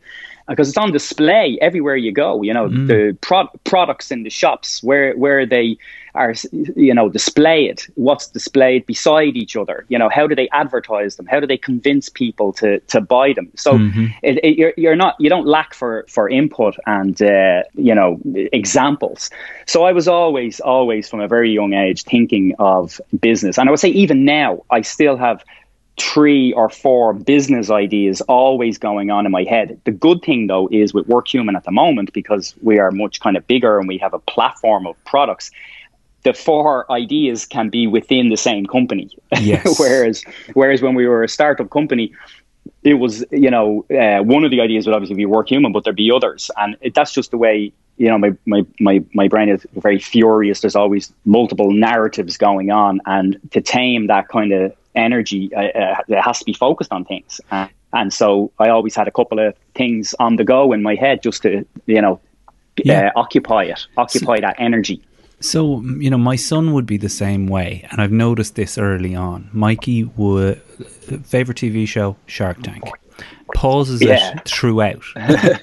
because 0.51 0.69
it's 0.69 0.77
on 0.77 0.93
display 0.93 1.57
everywhere 1.61 1.97
you 1.97 2.13
go. 2.13 2.43
You 2.43 2.53
know, 2.53 2.69
mm. 2.69 2.89
the 2.89 3.17
pro- 3.21 3.49
products 3.65 4.11
in 4.11 4.25
the 4.25 4.31
shops 4.31 4.83
where 4.83 5.17
where 5.17 5.47
they 5.47 5.79
are, 6.15 6.35
you 6.75 6.93
know, 6.93 7.09
displayed. 7.09 7.83
What's 7.95 8.27
displayed 8.27 8.85
beside 8.85 9.37
each 9.37 9.55
other? 9.57 9.87
You 9.89 9.99
know, 9.99 10.09
how 10.09 10.27
do 10.27 10.35
they 10.35 10.49
advertise 10.49 11.15
them? 11.17 11.27
How 11.27 11.39
do 11.39 11.47
they 11.47 11.57
convince 11.57 12.09
people 12.09 12.53
to 12.55 12.81
to 12.81 13.01
buy 13.01 13.33
them? 13.33 13.51
So 13.55 13.75
mm-hmm. 13.75 14.07
it, 14.23 14.45
it, 14.45 14.59
you're 14.59 14.75
you're 14.77 14.97
not 14.97 15.15
you 15.21 15.31
don't 15.31 15.47
lack 15.47 15.73
for 15.73 16.05
for 16.09 16.29
input 16.29 16.77
and 16.85 17.21
uh, 17.23 17.63
you 17.75 17.95
know 17.95 18.21
examples. 18.53 19.31
So 19.67 19.85
I 19.85 19.93
was 19.93 20.09
always 20.09 20.59
always 20.59 21.09
from 21.09 21.21
a 21.21 21.29
very 21.29 21.53
young 21.53 21.75
age 21.75 22.03
thinking 22.03 22.55
of 22.59 23.01
business, 23.21 23.57
and 23.57 23.69
I 23.69 23.71
would 23.71 23.81
say 23.81 23.91
even 23.91 24.25
now 24.25 24.65
I 24.69 24.81
still 24.83 25.17
have 25.17 25.45
three 26.01 26.53
or 26.55 26.71
four 26.71 27.13
business 27.13 27.71
ideas 27.71 28.21
always 28.23 28.79
going 28.79 29.11
on 29.11 29.27
in 29.27 29.33
my 29.33 29.45
head. 29.45 29.79
The 29.85 29.91
good 29.91 30.23
thing 30.23 30.47
though 30.47 30.69
is 30.73 30.95
with 30.95 31.07
Workhuman 31.07 31.57
at 31.57 31.65
the 31.65 31.71
moment, 31.71 32.13
because 32.13 32.55
we 32.63 32.79
are 32.79 32.91
much 32.91 33.21
kind 33.21 33.37
of 33.37 33.47
bigger 33.47 33.79
and 33.79 33.87
we 33.87 33.99
have 33.99 34.15
a 34.15 34.19
platform 34.21 34.87
of 34.87 35.03
products, 35.05 35.51
the 36.23 36.33
four 36.33 36.91
ideas 36.91 37.47
can 37.47 37.69
be 37.69 37.87
within 37.87 38.31
the 38.31 38.37
same 38.37 38.67
company. 38.67 39.11
Yes. 39.41 39.79
whereas 39.79 40.25
whereas 40.55 40.81
when 40.83 40.95
we 40.95 41.07
were 41.07 41.23
a 41.23 41.29
startup 41.29 41.71
company, 41.71 42.13
it 42.83 42.95
was, 42.95 43.25
you 43.31 43.51
know, 43.51 43.85
uh, 43.91 44.23
one 44.23 44.45
of 44.45 44.51
the 44.51 44.61
ideas 44.61 44.87
would 44.87 44.95
obviously 44.95 45.17
be 45.17 45.27
Workhuman, 45.27 45.73
but 45.73 45.85
there'd 45.85 45.97
be 45.97 46.11
others. 46.11 46.51
And 46.57 46.77
it, 46.81 46.95
that's 46.95 47.13
just 47.13 47.31
the 47.31 47.39
way, 47.39 47.73
you 47.99 48.09
know, 48.09 48.19
my, 48.19 48.33
my, 48.47 48.65
my, 48.81 49.05
my 49.13 49.29
brain 49.29 49.51
is 49.51 49.67
very 49.75 49.99
furious. 49.99 50.61
There's 50.61 50.77
always 50.77 51.13
multiple 51.27 51.73
narratives 51.73 52.39
going 52.39 52.71
on. 52.71 53.01
And 53.05 53.39
to 53.51 53.61
tame 53.61 54.07
that 54.07 54.29
kind 54.29 54.53
of 54.53 54.75
energy, 54.95 55.51
uh, 55.55 55.61
uh, 55.61 56.03
it 56.09 56.21
has 56.21 56.39
to 56.41 56.45
be 56.45 56.53
focused 56.53 56.93
on 56.93 57.05
things. 57.05 57.41
And, 57.51 57.71
and 57.93 58.13
so 58.13 58.53
I 58.59 58.69
always 58.69 58.95
had 58.95 59.09
a 59.09 59.11
couple 59.11 59.39
of 59.39 59.55
things 59.75 60.15
on 60.19 60.37
the 60.37 60.45
go 60.45 60.73
in 60.73 60.83
my 60.83 60.95
head 60.95 61.23
just 61.23 61.43
to, 61.43 61.67
you 61.87 62.01
know, 62.01 62.21
yeah. 62.85 63.09
uh, 63.09 63.21
occupy 63.21 63.65
it, 63.65 63.87
occupy 63.97 64.37
so, 64.37 64.41
that 64.43 64.57
energy. 64.59 65.03
So, 65.41 65.81
you 65.81 66.11
know, 66.11 66.19
my 66.19 66.37
son 66.37 66.73
would 66.75 66.87
be 66.87 66.99
the 66.99 67.09
same 67.09 67.47
way, 67.47 67.87
and 67.91 68.01
I've 68.01 68.13
noticed 68.13 68.57
this 68.57 68.77
early 68.77 69.15
on. 69.15 69.49
Mikey 69.53 70.05
would 70.05 70.61
favorite 71.25 71.59
TV 71.59 71.89
show 71.89 72.17
Shark 72.27 72.63
Tank. 72.63 72.85
Pauses 73.55 74.03
yeah. 74.03 74.37
it 74.37 74.49
throughout. 74.49 75.03
the, 75.15 75.59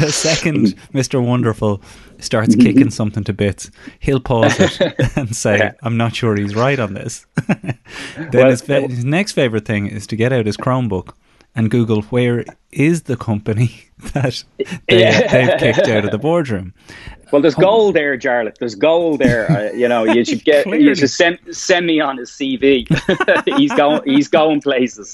the, 0.00 0.12
second 0.12 0.76
Mr. 0.92 1.24
Wonderful 1.24 1.80
starts 2.18 2.54
mm-hmm. 2.54 2.66
kicking 2.66 2.90
something 2.90 3.24
to 3.24 3.32
bits, 3.32 3.70
he'll 3.98 4.20
pause 4.20 4.58
it 4.58 4.80
and 5.16 5.34
say, 5.34 5.58
yeah. 5.58 5.72
"I'm 5.82 5.96
not 5.96 6.14
sure 6.14 6.36
he's 6.36 6.54
right 6.54 6.78
on 6.78 6.94
this." 6.94 7.26
then 7.46 7.78
well, 8.32 8.50
his, 8.50 8.62
his 8.62 9.04
next 9.04 9.32
favorite 9.32 9.64
thing 9.64 9.86
is 9.86 10.06
to 10.08 10.16
get 10.16 10.32
out 10.32 10.46
his 10.46 10.56
Chromebook 10.56 11.14
and 11.56 11.70
Google 11.70 12.02
where 12.02 12.44
is 12.70 13.02
the 13.04 13.16
company 13.16 13.88
that 14.12 14.44
they, 14.88 15.02
have 15.10 15.58
kicked 15.58 15.88
out 15.88 16.04
of 16.04 16.10
the 16.10 16.18
boardroom. 16.18 16.74
Well, 17.32 17.42
there's 17.42 17.56
gold 17.56 17.96
there, 17.96 18.16
Jarlath. 18.16 18.58
There's 18.58 18.76
gold 18.76 19.18
there. 19.18 19.50
Uh, 19.50 19.72
you 19.72 19.88
know, 19.88 20.04
you 20.04 20.24
should 20.24 20.44
get 20.44 20.64
you 20.66 20.94
should 20.94 21.10
send 21.10 21.38
send 21.50 21.86
me 21.86 21.98
on 21.98 22.18
his 22.18 22.30
CV. 22.30 22.86
he's 23.56 23.72
going 23.72 24.00
he's 24.04 24.28
going 24.28 24.60
places. 24.60 25.12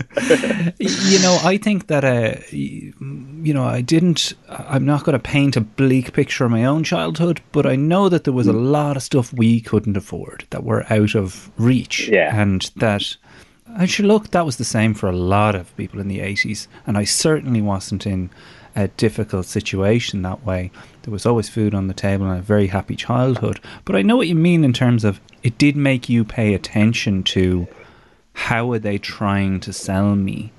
you 0.79 1.19
know, 1.21 1.39
I 1.43 1.57
think 1.57 1.87
that 1.87 2.05
uh, 2.05 2.39
you 2.51 3.55
know, 3.55 3.65
I 3.65 3.81
didn't. 3.81 4.35
I'm 4.49 4.85
not 4.85 5.05
going 5.05 5.15
to 5.15 5.19
paint 5.19 5.57
a 5.57 5.63
bleak 5.63 6.13
picture 6.13 6.45
of 6.45 6.51
my 6.51 6.65
own 6.65 6.85
childhood, 6.85 7.41
but 7.51 7.65
I 7.65 7.77
know 7.77 8.11
that 8.11 8.25
there 8.25 8.35
was 8.35 8.47
a 8.47 8.53
lot 8.53 8.99
of 8.99 9.03
stuff 9.03 9.33
we 9.33 9.63
couldn't 9.63 9.97
afford 9.97 10.47
that 10.51 10.65
were 10.65 10.85
out 10.93 11.15
of 11.15 11.51
reach, 11.57 12.09
yeah. 12.09 12.39
and 12.39 12.71
that 12.77 13.17
Should 13.87 14.07
look, 14.07 14.31
that 14.31 14.47
was 14.47 14.57
the 14.57 14.65
same 14.65 14.95
for 14.95 15.09
a 15.09 15.17
lot 15.17 15.55
of 15.55 15.75
people 15.77 16.01
in 16.01 16.09
the 16.09 16.21
80s, 16.21 16.67
and 16.87 16.99
I 16.99 17.05
certainly 17.05 17.61
wasn't 17.61 18.07
in 18.07 18.31
a 18.75 18.89
difficult 18.89 19.47
situation 19.47 20.23
that 20.23 20.45
way. 20.45 20.71
There 21.03 21.13
was 21.13 21.27
always 21.27 21.49
food 21.49 21.75
on 21.75 21.89
the 21.89 21.95
table 21.95 22.27
and 22.29 22.39
a 22.39 22.43
very 22.43 22.69
happy 22.69 22.97
childhood. 22.97 23.61
But 23.85 23.97
I 23.97 24.03
know 24.03 24.17
what 24.17 24.29
you 24.29 24.35
mean 24.35 24.65
in 24.65 24.73
terms 24.73 25.05
of 25.05 25.21
it 25.43 25.59
did 25.59 25.77
make 25.77 26.09
you 26.09 26.25
pay 26.25 26.55
attention 26.55 27.23
to 27.25 27.69
how 28.35 28.73
are 28.73 28.79
they 28.79 28.99
trying 28.99 29.61
to 29.61 29.73
sell 29.73 30.15
me 30.15 30.53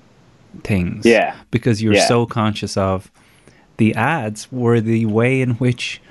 things. 0.64 1.06
Yeah. 1.06 1.36
Because 1.50 1.82
you're 1.82 1.96
yeah. 1.96 2.08
so 2.08 2.26
conscious 2.26 2.78
of 2.78 3.12
the 3.78 3.96
ads 3.96 4.52
were 4.52 4.80
the 4.80 5.06
way 5.08 5.42
in 5.42 5.52
which 5.56 6.02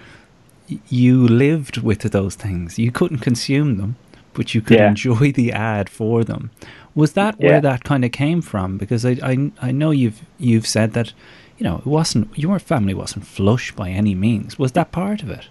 you 0.88 1.26
lived 1.28 1.78
with 1.78 2.00
those 2.00 2.35
things. 2.35 2.78
You 2.78 2.90
couldn't 2.90 3.18
consume 3.18 3.76
them, 3.76 3.97
but 4.35 4.54
you 4.54 4.61
could 4.61 4.78
yeah. 4.78 4.88
enjoy 4.88 5.32
the 5.32 5.52
ad 5.52 5.88
for 5.88 6.25
them. 6.25 6.50
Was 6.94 7.12
that 7.12 7.37
yeah. 7.38 7.49
where 7.49 7.61
that 7.61 7.84
kind 7.84 8.04
of 8.04 8.12
came 8.12 8.42
from? 8.42 8.78
Because 8.78 9.04
I, 9.04 9.16
I 9.22 9.50
I 9.61 9.70
know 9.70 9.90
you've 9.90 10.20
you've 10.38 10.66
said 10.66 10.92
that 10.92 11.12
you 11.58 11.64
know 11.64 11.78
it 11.78 11.87
wasn't 11.87 12.37
your 12.38 12.58
family 12.58 12.94
wasn't 12.94 13.26
flush 13.26 13.72
by 13.72 13.90
any 13.90 14.14
means. 14.14 14.58
Was 14.58 14.72
that 14.72 14.92
part 14.92 15.22
of 15.22 15.30
it? 15.30 15.49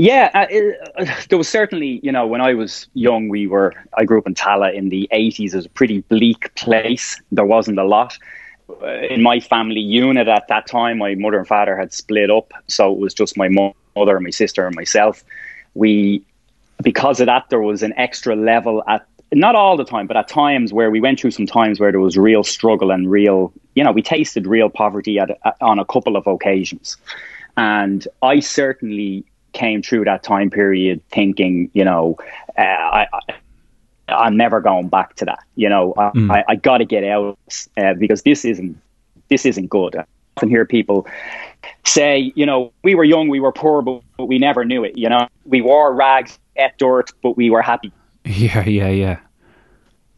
Yeah, 0.00 0.30
uh, 0.32 0.46
it, 0.48 0.80
uh, 0.96 1.04
there 1.28 1.36
was 1.36 1.46
certainly, 1.46 2.00
you 2.02 2.10
know, 2.10 2.26
when 2.26 2.40
I 2.40 2.54
was 2.54 2.86
young, 2.94 3.28
we 3.28 3.46
were, 3.46 3.74
I 3.98 4.04
grew 4.06 4.18
up 4.18 4.26
in 4.26 4.34
Tallaght 4.34 4.74
in 4.74 4.88
the 4.88 5.06
80s. 5.12 5.52
It 5.52 5.56
was 5.56 5.66
a 5.66 5.68
pretty 5.68 6.00
bleak 6.00 6.54
place. 6.54 7.20
There 7.32 7.44
wasn't 7.44 7.78
a 7.78 7.84
lot. 7.84 8.16
Uh, 8.82 8.86
in 9.10 9.20
my 9.20 9.40
family 9.40 9.82
unit 9.82 10.26
at 10.26 10.48
that 10.48 10.66
time, 10.66 10.96
my 10.96 11.16
mother 11.16 11.36
and 11.36 11.46
father 11.46 11.76
had 11.76 11.92
split 11.92 12.30
up. 12.30 12.50
So 12.66 12.90
it 12.90 12.98
was 12.98 13.12
just 13.12 13.36
my 13.36 13.48
mother, 13.48 14.16
and 14.16 14.24
my 14.24 14.30
sister, 14.30 14.66
and 14.66 14.74
myself. 14.74 15.22
We, 15.74 16.24
because 16.82 17.20
of 17.20 17.26
that, 17.26 17.50
there 17.50 17.60
was 17.60 17.82
an 17.82 17.92
extra 17.98 18.34
level 18.34 18.82
at 18.88 19.06
not 19.32 19.54
all 19.54 19.76
the 19.76 19.84
time, 19.84 20.06
but 20.06 20.16
at 20.16 20.28
times 20.28 20.72
where 20.72 20.90
we 20.90 21.00
went 21.00 21.20
through 21.20 21.30
some 21.30 21.46
times 21.46 21.78
where 21.78 21.92
there 21.92 22.00
was 22.00 22.18
real 22.18 22.42
struggle 22.42 22.90
and 22.90 23.10
real, 23.10 23.52
you 23.74 23.84
know, 23.84 23.92
we 23.92 24.02
tasted 24.02 24.46
real 24.46 24.68
poverty 24.68 25.18
at, 25.18 25.30
at, 25.44 25.56
on 25.60 25.78
a 25.78 25.84
couple 25.84 26.16
of 26.16 26.26
occasions. 26.26 26.96
And 27.56 28.06
I 28.22 28.40
certainly 28.40 29.24
came 29.52 29.82
through 29.82 30.04
that 30.04 30.22
time 30.22 30.50
period 30.50 31.00
thinking, 31.10 31.70
you 31.74 31.84
know, 31.84 32.16
uh, 32.58 32.62
I, 32.62 33.06
I, 34.08 34.26
am 34.26 34.36
never 34.36 34.60
going 34.60 34.88
back 34.88 35.14
to 35.16 35.24
that. 35.26 35.40
You 35.54 35.68
know, 35.68 35.94
I, 35.96 36.10
mm. 36.10 36.30
I, 36.30 36.44
I 36.48 36.56
got 36.56 36.78
to 36.78 36.84
get 36.84 37.04
out 37.04 37.38
uh, 37.76 37.94
because 37.94 38.22
this 38.22 38.44
isn't 38.44 38.80
this 39.28 39.46
isn't 39.46 39.68
good. 39.68 39.94
I 39.94 40.04
often 40.36 40.48
hear 40.48 40.64
people 40.64 41.06
say, 41.84 42.32
you 42.34 42.46
know, 42.46 42.72
we 42.82 42.96
were 42.96 43.04
young, 43.04 43.28
we 43.28 43.38
were 43.38 43.52
poor, 43.52 43.82
but, 43.82 44.02
but 44.16 44.26
we 44.26 44.38
never 44.38 44.64
knew 44.64 44.82
it. 44.82 44.98
You 44.98 45.08
know, 45.08 45.28
we 45.44 45.60
wore 45.60 45.94
rags, 45.94 46.38
ate 46.56 46.76
dirt, 46.78 47.12
but 47.22 47.36
we 47.36 47.48
were 47.48 47.62
happy 47.62 47.92
Yeah, 48.24 48.66
yeah, 48.66 48.88
yeah. 48.88 49.18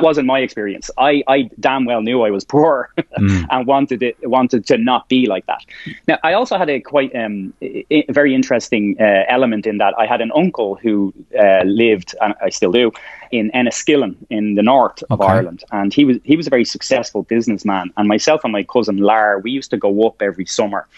Wasn't 0.00 0.26
my 0.26 0.40
experience. 0.40 0.90
I, 0.98 1.22
I 1.28 1.48
damn 1.60 1.84
well 1.84 2.02
knew 2.02 2.22
I 2.22 2.30
was 2.30 2.44
poor 2.44 2.90
mm. 2.98 3.46
and 3.48 3.66
wanted 3.68 4.02
it 4.02 4.16
wanted 4.28 4.66
to 4.66 4.76
not 4.76 5.08
be 5.08 5.26
like 5.26 5.46
that. 5.46 5.64
Now, 6.08 6.18
I 6.24 6.32
also 6.32 6.58
had 6.58 6.68
a 6.68 6.80
quite 6.80 7.14
um, 7.14 7.54
I- 7.62 8.04
very 8.08 8.34
interesting 8.34 8.96
uh, 8.98 9.22
element 9.28 9.64
in 9.64 9.78
that 9.78 9.94
I 9.96 10.06
had 10.06 10.20
an 10.20 10.32
uncle 10.34 10.74
who 10.74 11.14
uh, 11.38 11.62
lived, 11.64 12.16
and 12.20 12.34
I 12.42 12.50
still 12.50 12.72
do, 12.72 12.90
in 13.30 13.52
Enniskillen 13.52 14.16
in 14.28 14.56
the 14.56 14.62
north 14.62 15.04
of 15.08 15.20
okay. 15.20 15.32
Ireland, 15.32 15.62
and 15.70 15.94
he 15.94 16.04
was 16.04 16.18
he 16.24 16.36
was 16.36 16.48
a 16.48 16.50
very 16.50 16.64
successful 16.64 17.22
businessman. 17.22 17.92
And 17.96 18.08
myself 18.08 18.40
and 18.42 18.52
my 18.52 18.64
cousin 18.64 18.96
Lar, 18.96 19.38
we 19.38 19.52
used 19.52 19.70
to 19.70 19.76
go 19.76 20.04
up 20.08 20.20
every 20.20 20.46
summer 20.46 20.88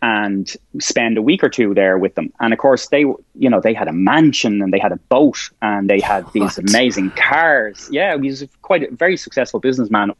and 0.00 0.54
spend 0.78 1.18
a 1.18 1.22
week 1.22 1.42
or 1.42 1.48
two 1.48 1.74
there 1.74 1.98
with 1.98 2.14
them. 2.14 2.32
And 2.40 2.52
of 2.52 2.58
course, 2.58 2.88
they, 2.88 3.00
you 3.00 3.50
know, 3.50 3.60
they 3.60 3.74
had 3.74 3.88
a 3.88 3.92
mansion 3.92 4.62
and 4.62 4.72
they 4.72 4.78
had 4.78 4.92
a 4.92 4.96
boat 4.96 5.50
and 5.60 5.90
they 5.90 6.00
had 6.00 6.24
these 6.32 6.56
what? 6.56 6.70
amazing 6.70 7.10
cars. 7.12 7.88
Yeah, 7.90 8.16
he 8.16 8.28
was 8.28 8.44
quite 8.62 8.84
a 8.84 8.94
very 8.94 9.16
successful 9.16 9.60
businessman 9.60 10.12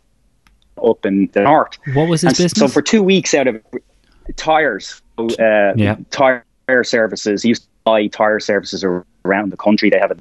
up 0.83 1.07
in 1.07 1.29
the 1.33 1.43
north. 1.43 1.79
What 1.95 2.09
was 2.09 2.23
his 2.23 2.29
and 2.29 2.37
business? 2.37 2.53
So 2.59 2.69
for 2.69 2.83
two 2.83 3.03
weeks 3.03 3.35
out 3.35 3.47
of 3.47 3.63
tires, 4.37 5.01
uh, 5.19 5.75
yeah. 5.77 5.97
tire 6.11 6.45
services, 6.83 7.43
he 7.43 7.51
used 7.51 7.63
to 7.63 7.69
buy 7.85 8.07
tire 8.09 8.41
services 8.41 8.85
around 9.25 9.51
the 9.51 9.57
country. 9.57 9.91
They 9.91 9.99
have 9.99 10.11
a, 10.11 10.17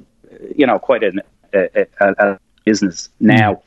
you 0.54 0.66
know, 0.66 0.78
quite 0.78 1.02
a, 1.02 1.12
a, 1.52 1.86
a, 2.00 2.12
a 2.18 2.40
business 2.64 3.08
now. 3.20 3.62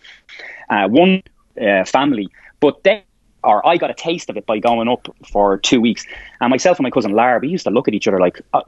Mm. 0.69 0.85
Uh, 0.85 0.87
one 0.87 1.21
uh, 1.61 1.83
family, 1.83 2.29
but 2.61 2.81
they 2.83 3.03
or 3.43 3.65
I 3.67 3.77
got 3.77 3.89
a 3.89 3.93
taste 3.93 4.29
of 4.29 4.37
it 4.37 4.45
by 4.45 4.59
going 4.59 4.87
up 4.87 5.07
for 5.31 5.57
two 5.57 5.81
weeks. 5.81 6.05
And 6.39 6.49
myself 6.49 6.77
and 6.77 6.83
my 6.83 6.91
cousin 6.91 7.11
Lar, 7.13 7.39
we 7.39 7.47
used 7.47 7.65
to 7.65 7.71
look 7.71 7.87
at 7.87 7.93
each 7.93 8.07
other 8.07 8.19
like, 8.19 8.41
uh, 8.53 8.61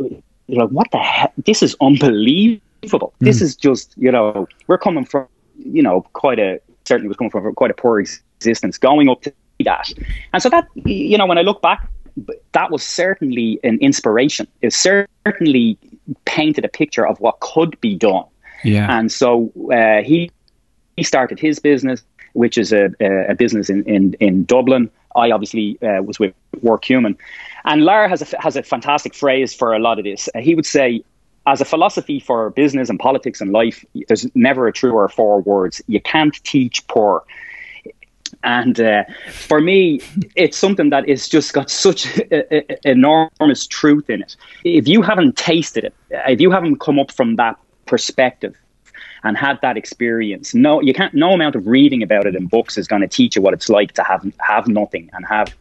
like 0.47 0.69
what 0.69 0.89
the 0.91 0.97
heck? 0.97 1.33
This 1.37 1.61
is 1.61 1.75
unbelievable. 1.81 3.13
Mm. 3.21 3.25
This 3.25 3.41
is 3.41 3.55
just, 3.55 3.93
you 3.97 4.11
know, 4.11 4.47
we're 4.67 4.77
coming 4.77 5.05
from, 5.05 5.27
you 5.57 5.81
know, 5.81 6.01
quite 6.13 6.39
a, 6.39 6.59
certainly 6.85 7.07
was 7.07 7.17
coming 7.17 7.31
from 7.31 7.53
quite 7.55 7.71
a 7.71 7.75
poor 7.75 7.99
existence, 7.99 8.77
going 8.77 9.09
up 9.09 9.21
to 9.21 9.33
that. 9.63 9.93
And 10.33 10.41
so 10.41 10.49
that, 10.49 10.67
you 10.85 11.17
know, 11.17 11.25
when 11.25 11.37
I 11.37 11.41
look 11.41 11.61
back, 11.61 11.87
that 12.51 12.71
was 12.71 12.83
certainly 12.83 13.59
an 13.63 13.79
inspiration. 13.79 14.47
It 14.61 14.73
certainly 14.73 15.77
painted 16.25 16.65
a 16.65 16.67
picture 16.67 17.07
of 17.07 17.19
what 17.19 17.39
could 17.39 17.79
be 17.81 17.95
done. 17.95 18.25
Yeah. 18.63 18.97
And 18.97 19.11
so 19.11 19.51
uh, 19.73 20.03
he 20.03 20.31
he 20.95 21.03
started 21.03 21.39
his 21.39 21.59
business 21.59 22.03
which 22.33 22.57
is 22.57 22.73
a, 22.73 22.89
a 23.29 23.35
business 23.35 23.69
in, 23.69 23.83
in, 23.83 24.13
in 24.19 24.43
Dublin. 24.45 24.89
I 25.15 25.31
obviously 25.31 25.77
uh, 25.81 26.01
was 26.01 26.19
with 26.19 26.33
Workhuman. 26.61 27.15
And 27.65 27.85
Lar 27.85 28.07
has 28.07 28.33
a, 28.33 28.41
has 28.41 28.55
a 28.55 28.63
fantastic 28.63 29.13
phrase 29.13 29.53
for 29.53 29.73
a 29.73 29.79
lot 29.79 29.99
of 29.99 30.05
this. 30.05 30.27
he 30.39 30.55
would 30.55 30.65
say, 30.65 31.03
as 31.45 31.61
a 31.61 31.65
philosophy 31.65 32.19
for 32.19 32.51
business 32.51 32.89
and 32.89 32.99
politics 32.99 33.41
and 33.41 33.51
life, 33.51 33.83
there's 34.07 34.25
never 34.35 34.67
a 34.67 34.71
truer 34.71 35.07
four 35.09 35.41
words. 35.41 35.81
You 35.87 35.99
can't 35.99 36.41
teach 36.43 36.85
poor. 36.87 37.23
And 38.43 38.79
uh, 38.79 39.03
for 39.29 39.61
me, 39.61 40.01
it's 40.35 40.57
something 40.57 40.89
that 40.89 41.07
is 41.07 41.29
just 41.29 41.53
got 41.53 41.69
such 41.69 42.17
a, 42.17 42.71
a, 42.71 42.89
enormous 42.89 43.67
truth 43.67 44.09
in 44.09 44.21
it. 44.21 44.35
If 44.63 44.87
you 44.87 45.01
haven't 45.01 45.37
tasted 45.37 45.83
it, 45.83 45.93
if 46.09 46.41
you 46.41 46.49
haven't 46.49 46.79
come 46.79 46.99
up 46.99 47.11
from 47.11 47.35
that 47.35 47.57
perspective, 47.85 48.55
and 49.23 49.37
had 49.37 49.59
that 49.61 49.77
experience. 49.77 50.53
No, 50.53 50.81
you 50.81 50.93
can't. 50.93 51.13
No 51.13 51.33
amount 51.33 51.55
of 51.55 51.65
reading 51.67 52.03
about 52.03 52.25
it 52.25 52.35
in 52.35 52.47
books 52.47 52.77
is 52.77 52.87
going 52.87 53.01
to 53.01 53.07
teach 53.07 53.35
you 53.35 53.41
what 53.41 53.53
it's 53.53 53.69
like 53.69 53.93
to 53.93 54.03
have 54.03 54.29
have 54.39 54.67
nothing 54.67 55.09
and 55.13 55.25
have 55.25 55.55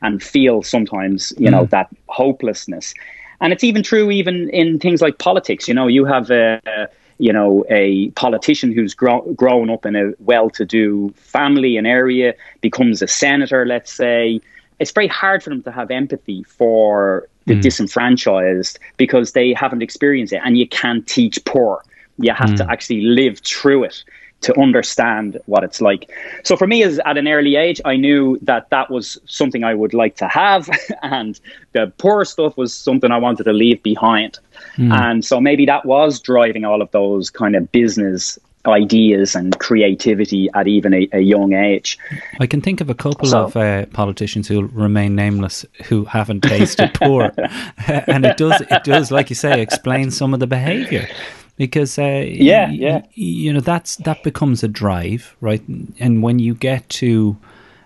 and 0.00 0.22
feel 0.22 0.62
sometimes 0.62 1.32
you 1.38 1.48
mm. 1.48 1.52
know 1.52 1.66
that 1.66 1.88
hopelessness. 2.08 2.94
And 3.40 3.52
it's 3.52 3.64
even 3.64 3.82
true 3.82 4.10
even 4.10 4.48
in 4.50 4.78
things 4.78 5.02
like 5.02 5.18
politics. 5.18 5.68
You 5.68 5.74
know, 5.74 5.86
you 5.86 6.04
have 6.04 6.30
a 6.30 6.88
you 7.18 7.32
know 7.32 7.64
a 7.68 8.10
politician 8.10 8.72
who's 8.72 8.94
grow, 8.94 9.20
grown 9.36 9.70
up 9.70 9.84
in 9.84 9.94
a 9.94 10.12
well-to-do 10.20 11.12
family 11.16 11.76
and 11.76 11.86
area 11.86 12.34
becomes 12.60 13.02
a 13.02 13.08
senator, 13.08 13.66
let's 13.66 13.92
say. 13.92 14.40
It's 14.78 14.90
very 14.90 15.06
hard 15.06 15.44
for 15.44 15.50
them 15.50 15.62
to 15.62 15.70
have 15.70 15.92
empathy 15.92 16.42
for 16.42 17.28
the 17.46 17.54
mm. 17.54 17.62
disenfranchised 17.62 18.78
because 18.96 19.32
they 19.32 19.52
haven't 19.52 19.82
experienced 19.82 20.32
it, 20.32 20.40
and 20.44 20.56
you 20.56 20.66
can't 20.66 21.06
teach 21.06 21.44
poor. 21.44 21.84
You 22.18 22.32
have 22.34 22.50
mm. 22.50 22.56
to 22.58 22.70
actually 22.70 23.02
live 23.02 23.38
through 23.40 23.84
it 23.84 24.04
to 24.42 24.60
understand 24.60 25.38
what 25.46 25.64
it's 25.64 25.80
like. 25.80 26.10
So 26.44 26.56
for 26.56 26.66
me, 26.66 26.82
as 26.82 27.00
at 27.06 27.16
an 27.16 27.28
early 27.28 27.56
age, 27.56 27.80
I 27.84 27.96
knew 27.96 28.38
that 28.42 28.68
that 28.70 28.90
was 28.90 29.18
something 29.24 29.64
I 29.64 29.74
would 29.74 29.94
like 29.94 30.16
to 30.16 30.28
have, 30.28 30.68
and 31.02 31.40
the 31.72 31.92
poor 31.98 32.24
stuff 32.24 32.56
was 32.56 32.74
something 32.74 33.10
I 33.10 33.18
wanted 33.18 33.44
to 33.44 33.52
leave 33.52 33.82
behind. 33.82 34.38
Mm. 34.76 34.92
And 34.92 35.24
so 35.24 35.40
maybe 35.40 35.64
that 35.66 35.86
was 35.86 36.20
driving 36.20 36.64
all 36.64 36.82
of 36.82 36.90
those 36.90 37.30
kind 37.30 37.56
of 37.56 37.70
business 37.72 38.38
ideas 38.64 39.34
and 39.34 39.58
creativity 39.58 40.48
at 40.54 40.68
even 40.68 40.94
a, 40.94 41.08
a, 41.12 41.18
young 41.18 41.52
age. 41.52 41.98
I 42.38 42.46
can 42.46 42.60
think 42.60 42.80
of 42.80 42.88
a 42.88 42.94
couple 42.94 43.28
so, 43.28 43.46
of 43.46 43.56
uh, 43.56 43.86
politicians 43.86 44.46
who 44.46 44.68
remain 44.68 45.16
nameless 45.16 45.66
who 45.86 46.04
haven't 46.04 46.42
tasted 46.42 46.94
poor, 46.94 47.32
and 47.88 48.24
it 48.24 48.36
does 48.36 48.60
it 48.60 48.84
does 48.84 49.10
like 49.10 49.30
you 49.30 49.36
say 49.36 49.60
explain 49.60 50.12
some 50.12 50.32
of 50.32 50.38
the 50.38 50.46
behaviour 50.46 51.08
because 51.56 51.98
uh, 51.98 52.24
yeah 52.26 52.70
yeah 52.70 53.02
you 53.14 53.52
know 53.52 53.60
that's 53.60 53.96
that 53.96 54.22
becomes 54.22 54.62
a 54.62 54.68
drive 54.68 55.36
right 55.40 55.62
and 55.98 56.22
when 56.22 56.38
you 56.38 56.54
get 56.54 56.88
to 56.88 57.36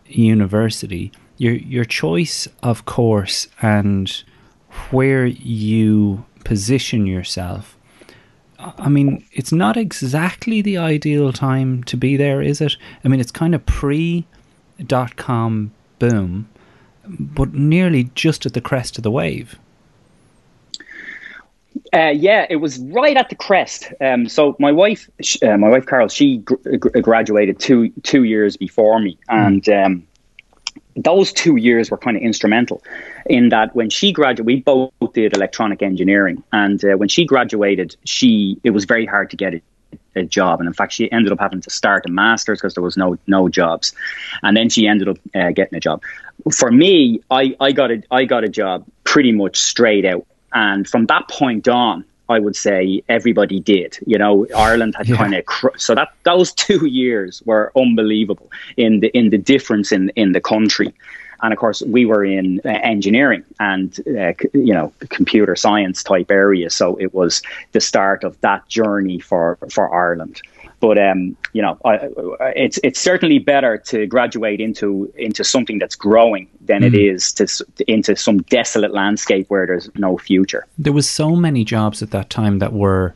university 0.07 1.13
your 1.39 1.55
your 1.55 1.85
choice 1.85 2.49
of 2.63 2.85
course 2.85 3.49
and 3.63 4.23
where 4.91 5.27
you 5.27 6.25
position 6.45 7.07
yourself 7.07 7.77
I 8.59 8.89
mean, 8.89 9.25
it's 9.33 9.53
not 9.53 9.77
exactly 9.77 10.63
the 10.63 10.79
ideal 10.79 11.33
time 11.33 11.85
to 11.85 11.97
be 11.97 12.17
there, 12.17 12.41
is 12.41 12.61
it? 12.61 12.77
I 13.05 13.09
mean, 13.09 13.21
it's 13.21 13.31
kind 13.31 13.55
of 13.55 13.67
pre 13.67 14.27
dot 14.85 15.17
com 15.17 15.73
boom, 15.99 16.49
but 17.07 17.55
nearly 17.55 18.11
just 18.15 18.47
at 18.47 18.55
the 18.55 18.61
crest 18.61 18.99
of 18.99 19.05
the 19.05 19.11
wave. 19.11 19.59
Uh, 21.93 22.13
yeah, 22.15 22.47
it 22.49 22.57
was 22.57 22.79
right 22.79 23.17
at 23.17 23.29
the 23.29 23.35
crest. 23.35 23.93
Um, 24.01 24.29
so 24.29 24.57
my 24.59 24.73
wife, 24.73 25.09
uh, 25.43 25.57
my 25.57 25.69
wife 25.69 25.87
Carol, 25.87 26.09
she 26.09 26.39
gr- 26.39 26.57
graduated 27.01 27.59
two 27.59 27.91
two 28.03 28.25
years 28.25 28.57
before 28.57 29.01
me, 29.01 29.19
hmm. 29.29 29.37
and 29.37 29.69
um, 29.69 30.07
those 30.97 31.33
two 31.33 31.57
years 31.57 31.91
were 31.91 31.99
kind 31.99 32.17
of 32.17 32.23
instrumental 32.23 32.83
in 33.27 33.51
that 33.51 33.75
when 33.75 33.91
she 33.91 34.13
graduated, 34.13 34.47
we 34.47 34.61
both 34.61 34.93
did 35.13 35.35
electronic 35.37 35.83
engineering, 35.83 36.43
and 36.53 36.85
uh, 36.85 36.97
when 36.97 37.09
she 37.09 37.25
graduated, 37.25 37.97
she 38.05 38.59
it 38.65 38.71
was 38.71 38.85
very 38.85 39.07
hard 39.07 39.31
to 39.31 39.37
get 39.37 39.55
a, 39.55 39.61
a 40.15 40.23
job, 40.25 40.61
and 40.61 40.67
in 40.67 40.73
fact, 40.73 40.93
she 40.93 41.11
ended 41.13 41.33
up 41.33 41.39
having 41.39 41.61
to 41.61 41.71
start 41.71 42.07
a 42.07 42.11
master's 42.11 42.61
because 42.61 42.75
there 42.75 42.83
was 42.83 42.97
no 42.97 43.19
no 43.27 43.49
jobs, 43.49 43.93
and 44.43 44.57
then 44.57 44.69
she 44.69 44.87
ended 44.87 45.09
up 45.09 45.19
uh, 45.35 45.51
getting 45.51 45.77
a 45.77 45.81
job. 45.81 46.03
For 46.53 46.71
me, 46.71 47.21
I, 47.31 47.57
I 47.61 47.73
got 47.73 47.91
a 47.91 48.03
I 48.11 48.25
got 48.25 48.45
a 48.45 48.49
job 48.49 48.87
pretty 49.05 49.33
much 49.33 49.59
straight 49.59 50.05
out, 50.05 50.27
and 50.57 50.89
from 50.89 51.05
that 51.07 51.29
point 51.29 51.69
on, 51.69 52.03
I 52.31 52.39
would 52.39 52.57
say 52.57 53.03
everybody 53.11 53.61
did. 53.61 53.99
You 54.07 54.17
know, 54.17 54.47
Ireland 54.57 54.95
had 54.97 55.07
yeah. 55.07 55.17
kind 55.17 55.35
of 55.35 55.45
cr- 55.45 55.77
so 55.77 55.95
that 55.95 56.09
those 56.25 56.53
two 56.67 56.87
years 56.87 57.43
were 57.45 57.71
unbelievable 57.77 58.51
in 58.77 59.01
the 59.01 59.09
in 59.09 59.31
the 59.31 59.39
difference 59.39 59.93
in 59.93 60.09
in 60.17 60.33
the 60.33 60.41
country. 60.41 60.93
And 61.43 61.53
of 61.53 61.59
course, 61.59 61.83
we 61.83 62.07
were 62.07 62.25
in 62.25 62.63
uh, 62.65 62.71
engineering 62.83 63.45
and 63.61 63.91
uh, 64.19 64.33
c- 64.41 64.49
you 64.55 64.73
know 64.73 64.93
computer 65.11 65.55
science 65.55 66.03
type 66.03 66.31
area, 66.31 66.71
so 66.71 66.97
it 66.97 67.13
was 67.13 67.43
the 67.73 67.81
start 67.81 68.25
of 68.25 68.41
that 68.41 68.67
journey 68.69 69.21
for 69.21 69.59
for 69.71 69.95
Ireland. 69.95 70.41
But 70.81 70.99
um, 70.99 71.37
you 71.53 71.63
know, 71.63 71.79
I, 71.85 72.11
it's 72.55 72.79
it's 72.83 73.01
certainly 73.01 73.39
better 73.39 73.79
to 73.87 74.07
graduate 74.07 74.61
into 74.61 75.13
into 75.17 75.43
something 75.43 75.79
that's 75.79 75.97
growing 75.97 76.49
than 76.61 76.83
mm. 76.83 76.95
it 76.95 77.23
hmm. 77.39 77.45
to 77.45 77.85
into 77.91 78.17
some 78.17 78.43
desolate 78.43 78.93
landscape 78.93 79.47
where 79.49 79.67
there's 79.67 79.91
no 79.97 80.19
future. 80.19 80.67
There 80.79 80.93
was 80.93 81.09
so 81.09 81.35
many 81.37 81.65
jobs 81.65 82.03
at 82.03 82.11
that 82.11 82.29
time 82.31 82.59
that 82.59 82.73
were 82.73 83.15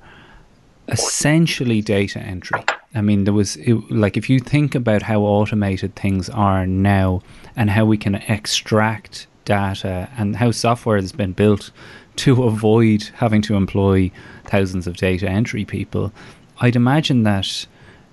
essentially 0.89 1.81
data 1.81 2.19
entry. 2.19 2.65
I 2.95 3.01
mean, 3.03 3.25
there 3.25 3.35
was 3.35 3.57
it, 3.57 3.75
like 3.91 4.17
if 4.17 4.29
you 4.29 4.41
think 4.41 4.75
about 4.75 5.03
how 5.03 5.21
automated 5.21 5.95
things 5.95 6.29
are 6.29 6.67
now 6.67 7.23
and 7.57 7.71
how 7.71 7.85
we 7.85 7.97
can 7.97 8.17
extract 8.17 9.27
data 9.45 10.09
and 10.17 10.37
how 10.37 10.51
software 10.51 10.97
has 10.97 11.13
been 11.13 11.33
built 11.33 11.71
to 12.17 12.43
avoid 12.45 13.11
having 13.15 13.43
to 13.43 13.55
employ 13.55 14.11
thousands 14.45 14.87
of 14.87 14.97
data 14.97 15.29
entry 15.29 15.65
people 15.65 16.13
I'd 16.61 16.77
imagine 16.77 17.23
that 17.23 17.67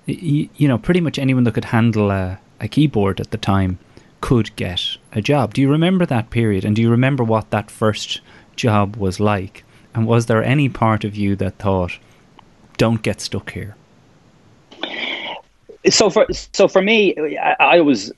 you, 0.06 0.48
you 0.56 0.68
know 0.68 0.78
pretty 0.78 1.00
much 1.00 1.18
anyone 1.18 1.44
that 1.44 1.54
could 1.54 1.66
handle 1.66 2.10
a, 2.10 2.38
a 2.60 2.68
keyboard 2.68 3.20
at 3.20 3.30
the 3.30 3.38
time 3.38 3.78
could 4.20 4.54
get 4.56 4.96
a 5.12 5.20
job. 5.20 5.54
Do 5.54 5.60
you 5.60 5.70
remember 5.70 6.04
that 6.06 6.30
period? 6.30 6.64
And 6.64 6.74
do 6.74 6.82
you 6.82 6.90
remember 6.90 7.22
what 7.22 7.50
that 7.50 7.70
first 7.70 8.20
job 8.56 8.96
was 8.96 9.20
like? 9.20 9.64
And 9.94 10.06
was 10.06 10.26
there 10.26 10.42
any 10.42 10.68
part 10.68 11.04
of 11.04 11.14
you 11.14 11.36
that 11.36 11.58
thought, 11.58 11.98
"Don't 12.76 13.02
get 13.02 13.20
stuck 13.20 13.52
here"? 13.52 13.76
So 15.90 16.10
for 16.10 16.26
so 16.32 16.68
for 16.68 16.82
me, 16.82 17.14
I, 17.38 17.76
I 17.76 17.80
was 17.80 18.12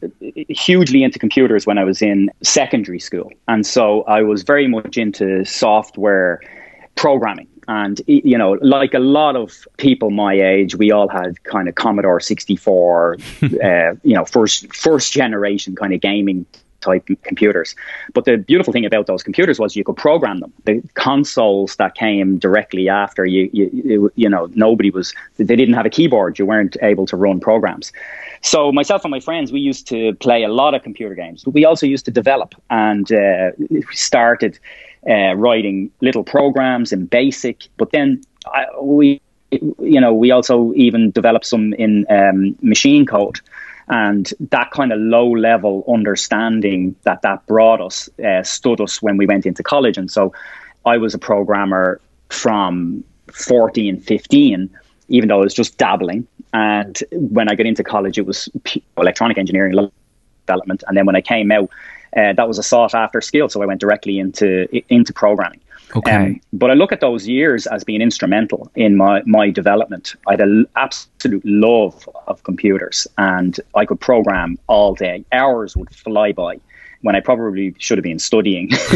hugely 0.48 1.02
into 1.02 1.18
computers 1.18 1.66
when 1.66 1.76
I 1.76 1.85
was 1.85 2.02
in 2.02 2.31
secondary 2.42 3.00
school, 3.00 3.33
and 3.48 3.66
so 3.66 4.02
I 4.02 4.22
was 4.22 4.42
very 4.42 4.68
much 4.68 4.96
into 4.96 5.44
software 5.44 6.40
programming 6.96 7.48
and, 7.70 8.00
you 8.09 8.37
know, 8.37 8.59
like 8.62 8.94
a 8.94 8.98
lot 8.98 9.37
of 9.37 9.64
people 9.76 10.11
my 10.11 10.35
age, 10.35 10.74
we 10.74 10.90
all 10.90 11.06
had 11.06 11.40
kind 11.44 11.68
of 11.68 11.76
Commodore 11.76 12.18
64, 12.18 13.16
uh, 13.42 13.46
you 14.02 14.16
know, 14.16 14.24
first, 14.24 14.74
first 14.74 15.12
generation 15.12 15.76
kind 15.76 15.94
of 15.94 16.00
gaming 16.00 16.46
type 16.80 17.08
computers. 17.22 17.74
But 18.12 18.24
the 18.24 18.36
beautiful 18.36 18.72
thing 18.72 18.86
about 18.86 19.06
those 19.06 19.22
computers 19.22 19.58
was 19.58 19.76
you 19.76 19.84
could 19.84 19.96
program 19.96 20.40
them. 20.40 20.52
The 20.64 20.82
consoles 20.94 21.76
that 21.76 21.94
came 21.94 22.38
directly 22.38 22.88
after 22.88 23.24
you, 23.24 23.50
you, 23.52 24.12
you 24.14 24.28
know, 24.28 24.48
nobody 24.54 24.90
was, 24.90 25.14
they 25.36 25.56
didn't 25.56 25.74
have 25.74 25.86
a 25.86 25.90
keyboard. 25.90 26.38
You 26.38 26.46
weren't 26.46 26.76
able 26.82 27.06
to 27.06 27.16
run 27.16 27.40
programs. 27.40 27.92
So 28.42 28.72
myself 28.72 29.04
and 29.04 29.10
my 29.10 29.20
friends, 29.20 29.52
we 29.52 29.60
used 29.60 29.86
to 29.88 30.14
play 30.14 30.42
a 30.42 30.48
lot 30.48 30.74
of 30.74 30.82
computer 30.82 31.14
games. 31.14 31.46
We 31.46 31.64
also 31.64 31.86
used 31.86 32.04
to 32.06 32.10
develop 32.10 32.54
and 32.70 33.10
uh, 33.12 33.50
started 33.92 34.58
uh, 35.08 35.34
writing 35.34 35.90
little 36.00 36.24
programs 36.24 36.92
in 36.92 37.06
BASIC. 37.06 37.68
But 37.76 37.90
then 37.92 38.22
I, 38.46 38.66
we, 38.80 39.20
you 39.50 40.00
know, 40.00 40.14
we 40.14 40.30
also 40.30 40.72
even 40.74 41.10
developed 41.10 41.46
some 41.46 41.74
in 41.74 42.06
um, 42.08 42.56
machine 42.62 43.04
code. 43.06 43.40
And 43.90 44.33
that 44.50 44.70
kind 44.70 44.92
of 44.92 45.00
low 45.00 45.29
level 45.31 45.85
understanding 45.92 46.94
that 47.03 47.22
that 47.22 47.44
brought 47.46 47.81
us 47.81 48.09
uh, 48.24 48.44
stood 48.44 48.81
us 48.81 49.03
when 49.03 49.16
we 49.16 49.26
went 49.26 49.46
into 49.46 49.64
college. 49.64 49.98
And 49.98 50.09
so 50.09 50.33
I 50.87 50.96
was 50.96 51.12
a 51.12 51.18
programmer 51.18 52.00
from 52.29 53.03
14, 53.33 54.00
15, 54.00 54.70
even 55.09 55.29
though 55.29 55.40
I 55.40 55.44
was 55.44 55.55
just 55.55 55.76
dabbling. 55.76 56.26
And 56.53 57.03
when 57.12 57.50
I 57.50 57.57
got 57.57 57.66
into 57.66 57.83
college, 57.83 58.16
it 58.16 58.26
was 58.26 58.48
electronic 58.96 59.38
engineering 59.38 59.90
development. 60.46 60.85
And 60.87 60.96
then 60.96 61.05
when 61.05 61.16
I 61.16 61.20
came 61.20 61.50
out, 61.50 61.68
uh, 62.16 62.33
that 62.33 62.46
was 62.46 62.59
a 62.59 62.62
sought 62.62 62.94
after 62.94 63.20
skill. 63.20 63.48
So 63.48 63.61
I 63.61 63.66
went 63.66 63.81
directly 63.81 64.18
into 64.18 64.68
into 64.88 65.12
programming. 65.12 65.61
Okay. 65.96 66.14
Um, 66.14 66.40
but 66.53 66.70
I 66.70 66.74
look 66.74 66.92
at 66.92 67.00
those 67.00 67.26
years 67.26 67.66
as 67.66 67.85
being 67.85 68.00
instrumental 68.00 68.70
in 68.74 68.96
my, 68.96 69.22
my 69.26 69.50
development. 69.50 70.14
I 70.26 70.33
had 70.33 70.40
an 70.40 70.66
absolute 70.76 71.44
love 71.44 72.09
of 72.26 72.42
computers 72.44 73.07
and 73.18 73.59
I 73.74 73.85
could 73.85 74.00
program 74.00 74.59
all 74.66 74.94
day. 74.94 75.24
Hours 75.33 75.76
would 75.76 75.94
fly 75.94 76.33
by 76.33 76.61
when 77.03 77.16
I 77.16 77.20
probably 77.20 77.74
should 77.79 77.98
have 77.98 78.03
been 78.05 78.18
studying. 78.18 78.68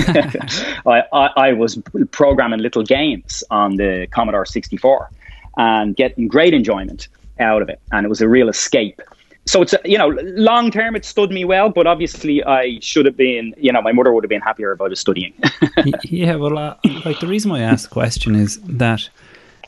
I, 0.86 1.02
I, 1.12 1.30
I, 1.36 1.52
was 1.54 1.78
programming 2.10 2.60
little 2.60 2.82
games 2.82 3.42
on 3.50 3.76
the 3.76 4.06
Commodore 4.10 4.44
64 4.44 5.10
and 5.56 5.96
getting 5.96 6.28
great 6.28 6.52
enjoyment 6.54 7.08
out 7.40 7.62
of 7.62 7.68
it. 7.68 7.80
And 7.92 8.04
it 8.04 8.08
was 8.08 8.20
a 8.20 8.28
real 8.28 8.48
escape 8.48 9.00
so 9.46 9.62
it's 9.62 9.74
you 9.84 9.98
know 9.98 10.08
long 10.22 10.70
term 10.70 10.96
it 10.96 11.04
stood 11.04 11.30
me 11.30 11.44
well 11.44 11.68
but 11.68 11.86
obviously 11.86 12.42
i 12.44 12.78
should 12.80 13.04
have 13.04 13.16
been 13.16 13.54
you 13.58 13.70
know 13.70 13.82
my 13.82 13.92
mother 13.92 14.12
would 14.12 14.24
have 14.24 14.30
been 14.30 14.40
happier 14.40 14.72
about 14.72 14.90
it 14.92 14.96
studying. 14.96 15.32
Yeah 16.04 16.36
well 16.36 16.58
uh, 16.58 16.76
like 17.04 17.20
the 17.20 17.26
reason 17.26 17.50
why 17.50 17.58
i 17.58 17.62
asked 17.62 17.88
the 17.88 17.94
question 17.94 18.34
is 18.34 18.58
that 18.62 19.08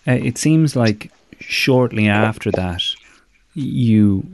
uh, 0.07 0.13
it 0.13 0.39
seems 0.39 0.77
like 0.77 1.13
shortly 1.41 2.09
after 2.09 2.51
that 2.53 2.83
you 3.55 4.27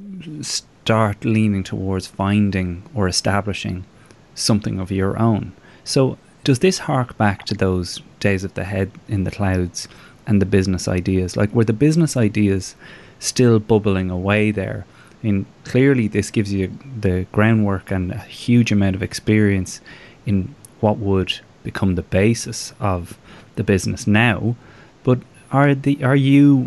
start 0.42 1.24
leaning 1.24 1.62
towards 1.62 2.06
finding 2.06 2.82
or 2.94 3.06
establishing 3.06 3.84
something 4.34 4.80
of 4.80 4.90
your 4.90 5.18
own. 5.18 5.52
So 5.84 6.18
does 6.44 6.58
this 6.58 6.78
hark 6.78 7.16
back 7.16 7.44
to 7.46 7.54
those 7.54 8.02
days 8.18 8.42
of 8.42 8.54
the 8.54 8.64
head 8.64 8.90
in 9.08 9.24
the 9.24 9.30
clouds 9.30 9.86
and 10.26 10.42
the 10.42 10.46
business 10.46 10.88
ideas? 10.88 11.36
Like 11.36 11.52
were 11.52 11.64
the 11.64 11.72
business 11.72 12.16
ideas 12.16 12.74
still 13.20 13.60
bubbling 13.60 14.10
away 14.10 14.50
there 14.50 14.84
Mean, 15.22 15.46
clearly 15.64 16.08
this 16.08 16.30
gives 16.30 16.52
you 16.52 16.76
the 17.00 17.26
groundwork 17.32 17.90
and 17.90 18.12
a 18.12 18.18
huge 18.18 18.72
amount 18.72 18.96
of 18.96 19.02
experience 19.02 19.80
in 20.26 20.54
what 20.80 20.98
would 20.98 21.40
become 21.62 21.94
the 21.94 22.02
basis 22.02 22.72
of 22.80 23.16
the 23.54 23.62
business 23.62 24.06
now. 24.06 24.56
But 25.04 25.20
are 25.52 25.74
the 25.74 26.02
are 26.02 26.16
you 26.16 26.66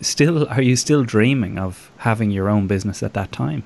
still 0.00 0.48
are 0.48 0.62
you 0.62 0.76
still 0.76 1.04
dreaming 1.04 1.58
of 1.58 1.90
having 1.98 2.30
your 2.30 2.48
own 2.48 2.66
business 2.66 3.02
at 3.02 3.14
that 3.14 3.32
time? 3.32 3.62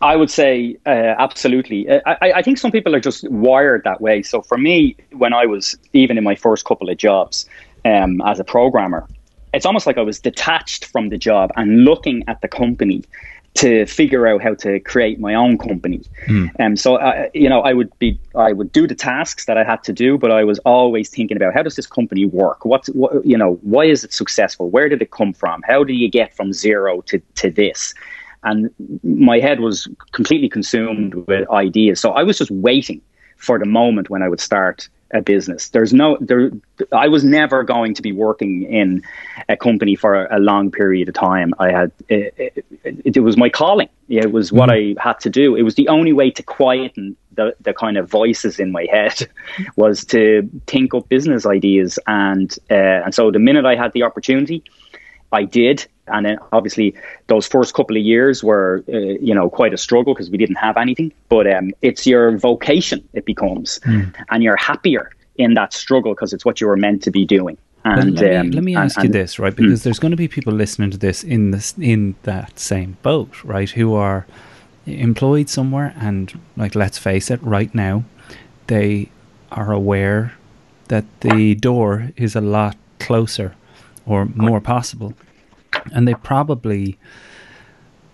I 0.00 0.16
would 0.16 0.30
say 0.30 0.76
uh, 0.84 1.14
absolutely. 1.18 1.88
Uh, 1.88 2.00
I, 2.04 2.32
I, 2.32 2.42
think 2.42 2.58
some 2.58 2.70
people 2.70 2.94
are 2.94 3.00
just 3.00 3.28
wired 3.30 3.84
that 3.84 4.02
way. 4.02 4.22
So 4.22 4.42
for 4.42 4.58
me, 4.58 4.96
when 5.12 5.32
I 5.32 5.46
was 5.46 5.78
even 5.94 6.18
in 6.18 6.24
my 6.24 6.34
first 6.34 6.66
couple 6.66 6.90
of 6.90 6.98
jobs 6.98 7.48
um, 7.86 8.20
as 8.20 8.38
a 8.38 8.44
programmer, 8.44 9.08
it's 9.54 9.66
almost 9.66 9.86
like 9.86 9.98
I 9.98 10.02
was 10.02 10.20
detached 10.20 10.86
from 10.86 11.08
the 11.08 11.18
job 11.18 11.50
and 11.56 11.84
looking 11.84 12.24
at 12.28 12.40
the 12.40 12.48
company 12.48 13.02
to 13.54 13.86
figure 13.86 14.26
out 14.26 14.42
how 14.42 14.54
to 14.54 14.80
create 14.80 15.20
my 15.20 15.32
own 15.32 15.56
company. 15.56 16.02
And 16.26 16.50
mm. 16.50 16.60
um, 16.60 16.76
so, 16.76 16.96
uh, 16.96 17.28
you 17.34 17.48
know, 17.48 17.60
I 17.60 17.72
would 17.72 17.96
be, 18.00 18.18
I 18.34 18.52
would 18.52 18.72
do 18.72 18.88
the 18.88 18.96
tasks 18.96 19.44
that 19.44 19.56
I 19.56 19.62
had 19.62 19.84
to 19.84 19.92
do, 19.92 20.18
but 20.18 20.32
I 20.32 20.42
was 20.42 20.58
always 20.60 21.08
thinking 21.08 21.36
about 21.36 21.54
how 21.54 21.62
does 21.62 21.76
this 21.76 21.86
company 21.86 22.24
work? 22.24 22.64
What's, 22.64 22.88
what, 22.88 23.24
you 23.24 23.38
know, 23.38 23.54
why 23.62 23.84
is 23.84 24.02
it 24.02 24.12
successful? 24.12 24.70
Where 24.70 24.88
did 24.88 25.00
it 25.02 25.12
come 25.12 25.32
from? 25.32 25.62
How 25.64 25.84
do 25.84 25.92
you 25.92 26.10
get 26.10 26.34
from 26.34 26.52
zero 26.52 27.00
to, 27.02 27.20
to 27.36 27.50
this? 27.50 27.94
And 28.42 28.70
my 29.04 29.38
head 29.38 29.60
was 29.60 29.88
completely 30.10 30.48
consumed 30.48 31.14
with 31.14 31.48
ideas. 31.50 32.00
So 32.00 32.10
I 32.10 32.24
was 32.24 32.38
just 32.38 32.50
waiting 32.50 33.00
for 33.36 33.58
the 33.58 33.66
moment 33.66 34.10
when 34.10 34.22
I 34.22 34.28
would 34.28 34.40
start 34.40 34.88
a 35.14 35.22
business. 35.22 35.68
There's 35.68 35.92
no 35.92 36.18
there. 36.20 36.50
I 36.92 37.08
was 37.08 37.24
never 37.24 37.62
going 37.62 37.94
to 37.94 38.02
be 38.02 38.12
working 38.12 38.64
in 38.64 39.02
a 39.48 39.56
company 39.56 39.94
for 39.94 40.26
a, 40.26 40.38
a 40.38 40.40
long 40.40 40.70
period 40.70 41.08
of 41.08 41.14
time. 41.14 41.54
I 41.58 41.70
had 41.70 41.92
it, 42.08 42.64
it, 42.82 43.16
it, 43.16 43.20
was 43.20 43.36
my 43.36 43.48
calling. 43.48 43.88
It 44.08 44.32
was 44.32 44.52
what 44.52 44.68
mm. 44.68 44.96
I 44.98 45.02
had 45.02 45.20
to 45.20 45.30
do. 45.30 45.54
It 45.54 45.62
was 45.62 45.76
the 45.76 45.88
only 45.88 46.12
way 46.12 46.30
to 46.32 46.42
quieten 46.42 47.16
the 47.32 47.54
the 47.60 47.72
kind 47.72 47.96
of 47.96 48.10
voices 48.10 48.58
in 48.58 48.72
my 48.72 48.86
head 48.90 49.26
was 49.76 50.04
to 50.06 50.48
think 50.66 50.94
up 50.94 51.08
business 51.08 51.46
ideas 51.46 51.98
and 52.06 52.58
uh, 52.70 53.04
and 53.04 53.14
so 53.14 53.30
the 53.30 53.38
minute 53.38 53.64
I 53.64 53.76
had 53.76 53.92
the 53.92 54.02
opportunity, 54.02 54.64
I 55.32 55.44
did 55.44 55.86
and 56.08 56.26
then 56.26 56.38
obviously 56.52 56.94
those 57.28 57.46
first 57.46 57.74
couple 57.74 57.96
of 57.96 58.02
years 58.02 58.44
were 58.44 58.84
uh, 58.88 58.96
you 58.96 59.34
know 59.34 59.48
quite 59.48 59.72
a 59.72 59.78
struggle 59.78 60.14
because 60.14 60.30
we 60.30 60.38
didn't 60.38 60.56
have 60.56 60.76
anything. 60.76 61.12
But 61.28 61.52
um, 61.52 61.72
it's 61.82 62.06
your 62.06 62.36
vocation 62.36 63.06
it 63.12 63.24
becomes. 63.24 63.80
Mm. 63.80 64.14
and 64.30 64.42
you're 64.42 64.56
happier 64.56 65.10
in 65.36 65.54
that 65.54 65.72
struggle 65.72 66.14
because 66.14 66.32
it's 66.32 66.44
what 66.44 66.60
you 66.60 66.66
were 66.66 66.76
meant 66.76 67.02
to 67.02 67.10
be 67.10 67.24
doing. 67.24 67.58
And 67.86 68.14
let 68.14 68.30
me, 68.30 68.36
um, 68.36 68.50
let 68.52 68.64
me 68.64 68.76
ask 68.76 68.96
and, 68.96 69.06
you 69.06 69.12
this 69.12 69.38
right? 69.38 69.54
Because 69.54 69.80
mm. 69.80 69.84
there's 69.84 69.98
going 69.98 70.12
to 70.12 70.16
be 70.16 70.28
people 70.28 70.52
listening 70.52 70.90
to 70.90 70.98
this 70.98 71.22
in 71.22 71.50
this 71.50 71.74
in 71.78 72.14
that 72.22 72.58
same 72.58 72.96
boat 73.02 73.44
right? 73.44 73.70
Who 73.70 73.94
are 73.94 74.26
employed 74.86 75.48
somewhere 75.48 75.94
and 75.98 76.38
like 76.56 76.74
let's 76.74 76.98
face 76.98 77.30
it 77.30 77.42
right 77.42 77.74
now 77.74 78.04
they 78.66 79.08
are 79.50 79.72
aware 79.72 80.34
that 80.88 81.04
the 81.20 81.54
door 81.54 82.10
is 82.16 82.36
a 82.36 82.40
lot 82.40 82.76
closer 82.98 83.54
or 84.06 84.26
more 84.26 84.60
possible 84.60 85.14
and 85.92 86.06
they 86.06 86.14
probably 86.14 86.98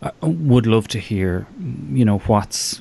uh, 0.02 0.10
would 0.22 0.66
love 0.66 0.88
to 0.88 0.98
hear, 0.98 1.46
you 1.92 2.04
know, 2.04 2.18
what's 2.20 2.78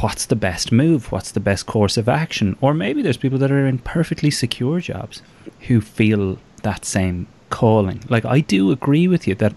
what's 0.00 0.26
the 0.26 0.36
best 0.36 0.72
move, 0.72 1.12
what's 1.12 1.30
the 1.30 1.40
best 1.40 1.66
course 1.66 1.96
of 1.96 2.08
action, 2.08 2.56
or 2.60 2.74
maybe 2.74 3.02
there's 3.02 3.16
people 3.16 3.38
that 3.38 3.52
are 3.52 3.66
in 3.66 3.78
perfectly 3.78 4.30
secure 4.30 4.80
jobs 4.80 5.22
who 5.68 5.80
feel 5.80 6.38
that 6.62 6.84
same 6.84 7.28
calling. 7.50 8.02
Like 8.08 8.24
I 8.24 8.40
do 8.40 8.72
agree 8.72 9.06
with 9.06 9.28
you 9.28 9.34
that 9.36 9.54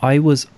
I 0.00 0.18
was 0.18 0.48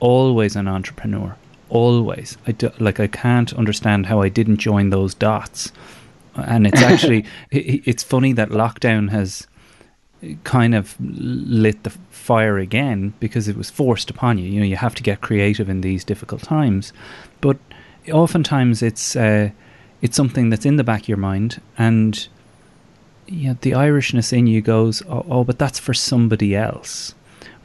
always 0.00 0.56
an 0.56 0.66
entrepreneur, 0.66 1.36
always. 1.68 2.36
I 2.46 2.52
do, 2.52 2.70
like 2.80 2.98
I 2.98 3.06
can't 3.06 3.52
understand 3.52 4.06
how 4.06 4.20
I 4.20 4.28
didn't 4.28 4.56
join 4.56 4.90
those 4.90 5.14
dots, 5.14 5.70
and 6.34 6.66
it's 6.66 6.82
actually 6.92 7.24
it, 7.52 7.82
it's 7.86 8.02
funny 8.02 8.32
that 8.32 8.48
lockdown 8.48 9.10
has 9.10 9.46
kind 10.42 10.74
of 10.74 10.96
lit 11.00 11.84
the 11.84 11.90
fire 12.28 12.58
again 12.58 13.14
because 13.20 13.48
it 13.48 13.56
was 13.56 13.70
forced 13.70 14.10
upon 14.10 14.36
you. 14.36 14.44
You 14.52 14.60
know, 14.60 14.66
you 14.66 14.76
have 14.76 14.94
to 14.96 15.02
get 15.02 15.22
creative 15.22 15.70
in 15.70 15.80
these 15.80 16.04
difficult 16.04 16.42
times, 16.42 16.92
but 17.40 17.56
oftentimes 18.12 18.82
it's 18.82 19.16
uh, 19.16 19.48
it's 20.02 20.14
something 20.14 20.50
that's 20.50 20.66
in 20.66 20.76
the 20.76 20.84
back 20.84 21.02
of 21.02 21.08
your 21.08 21.24
mind, 21.32 21.60
and 21.78 22.28
you 23.26 23.48
know, 23.48 23.56
the 23.62 23.72
Irishness 23.72 24.32
in 24.32 24.46
you 24.46 24.60
goes, 24.60 25.02
oh, 25.08 25.24
oh, 25.28 25.44
but 25.44 25.58
that's 25.58 25.78
for 25.78 25.94
somebody 25.94 26.54
else. 26.54 27.14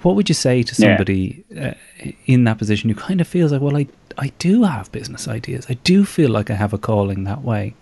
What 0.01 0.15
would 0.15 0.29
you 0.29 0.35
say 0.35 0.63
to 0.63 0.75
somebody 0.75 1.43
yeah. 1.49 1.73
uh, 2.05 2.11
in 2.25 2.45
that 2.45 2.57
position 2.57 2.89
who 2.89 2.95
kind 2.95 3.21
of 3.21 3.27
feels 3.27 3.51
like, 3.51 3.61
well, 3.61 3.77
I 3.77 3.87
I 4.17 4.31
do 4.39 4.63
have 4.63 4.91
business 4.93 5.27
ideas. 5.27 5.65
I 5.69 5.75
do 5.91 6.05
feel 6.05 6.29
like 6.29 6.49
I 6.49 6.55
have 6.55 6.73
a 6.73 6.77
calling 6.77 7.25
that 7.25 7.41
way. 7.43 7.75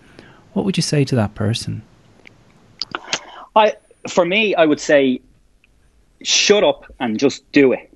What 0.54 0.66
would 0.66 0.78
you 0.78 0.84
say 0.94 1.06
to 1.06 1.16
that 1.16 1.36
person? 1.36 1.84
I 3.56 3.76
for 4.08 4.26
me, 4.26 4.56
I 4.56 4.66
would 4.66 4.80
say, 4.80 5.22
shut 6.24 6.64
up 6.64 6.86
and 7.00 7.20
just 7.20 7.50
do 7.52 7.74
it. 7.74 7.88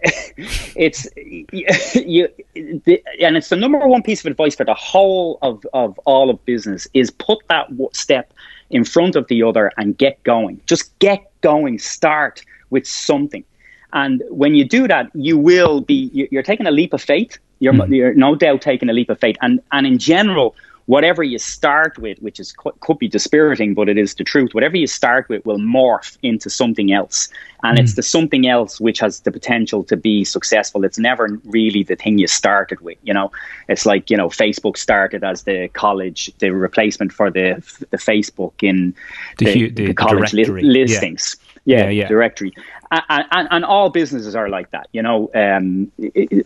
it's 0.76 1.08
you, 1.16 2.28
the, 2.54 3.02
and 3.20 3.36
it's 3.36 3.48
the 3.48 3.56
number 3.56 3.78
one 3.86 4.02
piece 4.02 4.20
of 4.20 4.26
advice 4.26 4.54
for 4.54 4.64
the 4.64 4.74
whole 4.74 5.38
of, 5.42 5.66
of 5.72 5.98
all 6.04 6.30
of 6.30 6.44
business 6.44 6.86
is 6.94 7.10
put 7.10 7.38
that 7.48 7.68
step 7.92 8.32
in 8.70 8.84
front 8.84 9.16
of 9.16 9.26
the 9.28 9.42
other 9.42 9.72
and 9.76 9.98
get 9.98 10.22
going. 10.22 10.60
Just 10.66 10.96
get 10.98 11.30
going. 11.40 11.78
Start 11.78 12.42
with 12.70 12.86
something, 12.86 13.44
and 13.92 14.22
when 14.28 14.54
you 14.54 14.64
do 14.64 14.86
that, 14.86 15.10
you 15.14 15.38
will 15.38 15.80
be. 15.80 16.10
You're 16.30 16.42
taking 16.42 16.66
a 16.66 16.70
leap 16.70 16.92
of 16.92 17.02
faith. 17.02 17.38
You're, 17.60 17.72
mm. 17.72 17.94
you're 17.94 18.14
no 18.14 18.36
doubt 18.36 18.62
taking 18.62 18.88
a 18.88 18.92
leap 18.92 19.10
of 19.10 19.18
faith, 19.18 19.36
and 19.42 19.60
and 19.72 19.86
in 19.86 19.98
general, 19.98 20.54
whatever 20.88 21.22
you 21.22 21.38
start 21.38 21.98
with, 21.98 22.18
which 22.20 22.40
is 22.40 22.52
could 22.80 22.98
be 22.98 23.08
dispiriting, 23.08 23.74
but 23.74 23.90
it 23.90 23.98
is 23.98 24.14
the 24.14 24.24
truth. 24.24 24.54
Whatever 24.54 24.78
you 24.78 24.86
start 24.86 25.28
with 25.28 25.44
will 25.44 25.58
morph 25.58 26.16
into 26.22 26.48
something 26.48 26.92
else, 26.92 27.28
and 27.62 27.76
mm. 27.76 27.82
it's 27.82 27.94
the 27.94 28.02
something 28.02 28.48
else 28.48 28.80
which 28.80 28.98
has 29.00 29.20
the 29.20 29.30
potential 29.30 29.84
to 29.84 29.96
be 29.96 30.24
successful. 30.24 30.84
It's 30.84 30.98
never 30.98 31.38
really 31.44 31.82
the 31.82 31.94
thing 31.94 32.16
you 32.16 32.26
started 32.26 32.80
with. 32.80 32.96
You 33.02 33.12
know, 33.12 33.30
it's 33.68 33.84
like 33.84 34.10
you 34.10 34.16
know, 34.16 34.28
Facebook 34.28 34.78
started 34.78 35.22
as 35.22 35.42
the 35.42 35.68
college, 35.74 36.32
the 36.38 36.50
replacement 36.50 37.12
for 37.12 37.30
the 37.30 37.62
the 37.90 37.98
Facebook 37.98 38.54
in 38.62 38.94
the, 39.36 39.44
the, 39.44 39.68
the, 39.68 39.86
the 39.88 39.94
college 39.94 40.32
li- 40.32 40.46
listings. 40.46 41.36
Yeah. 41.36 41.47
Yeah, 41.68 41.84
yeah, 41.84 41.90
yeah, 41.90 42.08
directory 42.08 42.54
and, 42.90 43.24
and, 43.30 43.48
and, 43.50 43.64
all 43.64 43.90
businesses 43.90 44.34
are 44.34 44.48
like 44.48 44.70
that. 44.70 44.88
You 44.92 45.02
know, 45.02 45.30
um, 45.34 45.92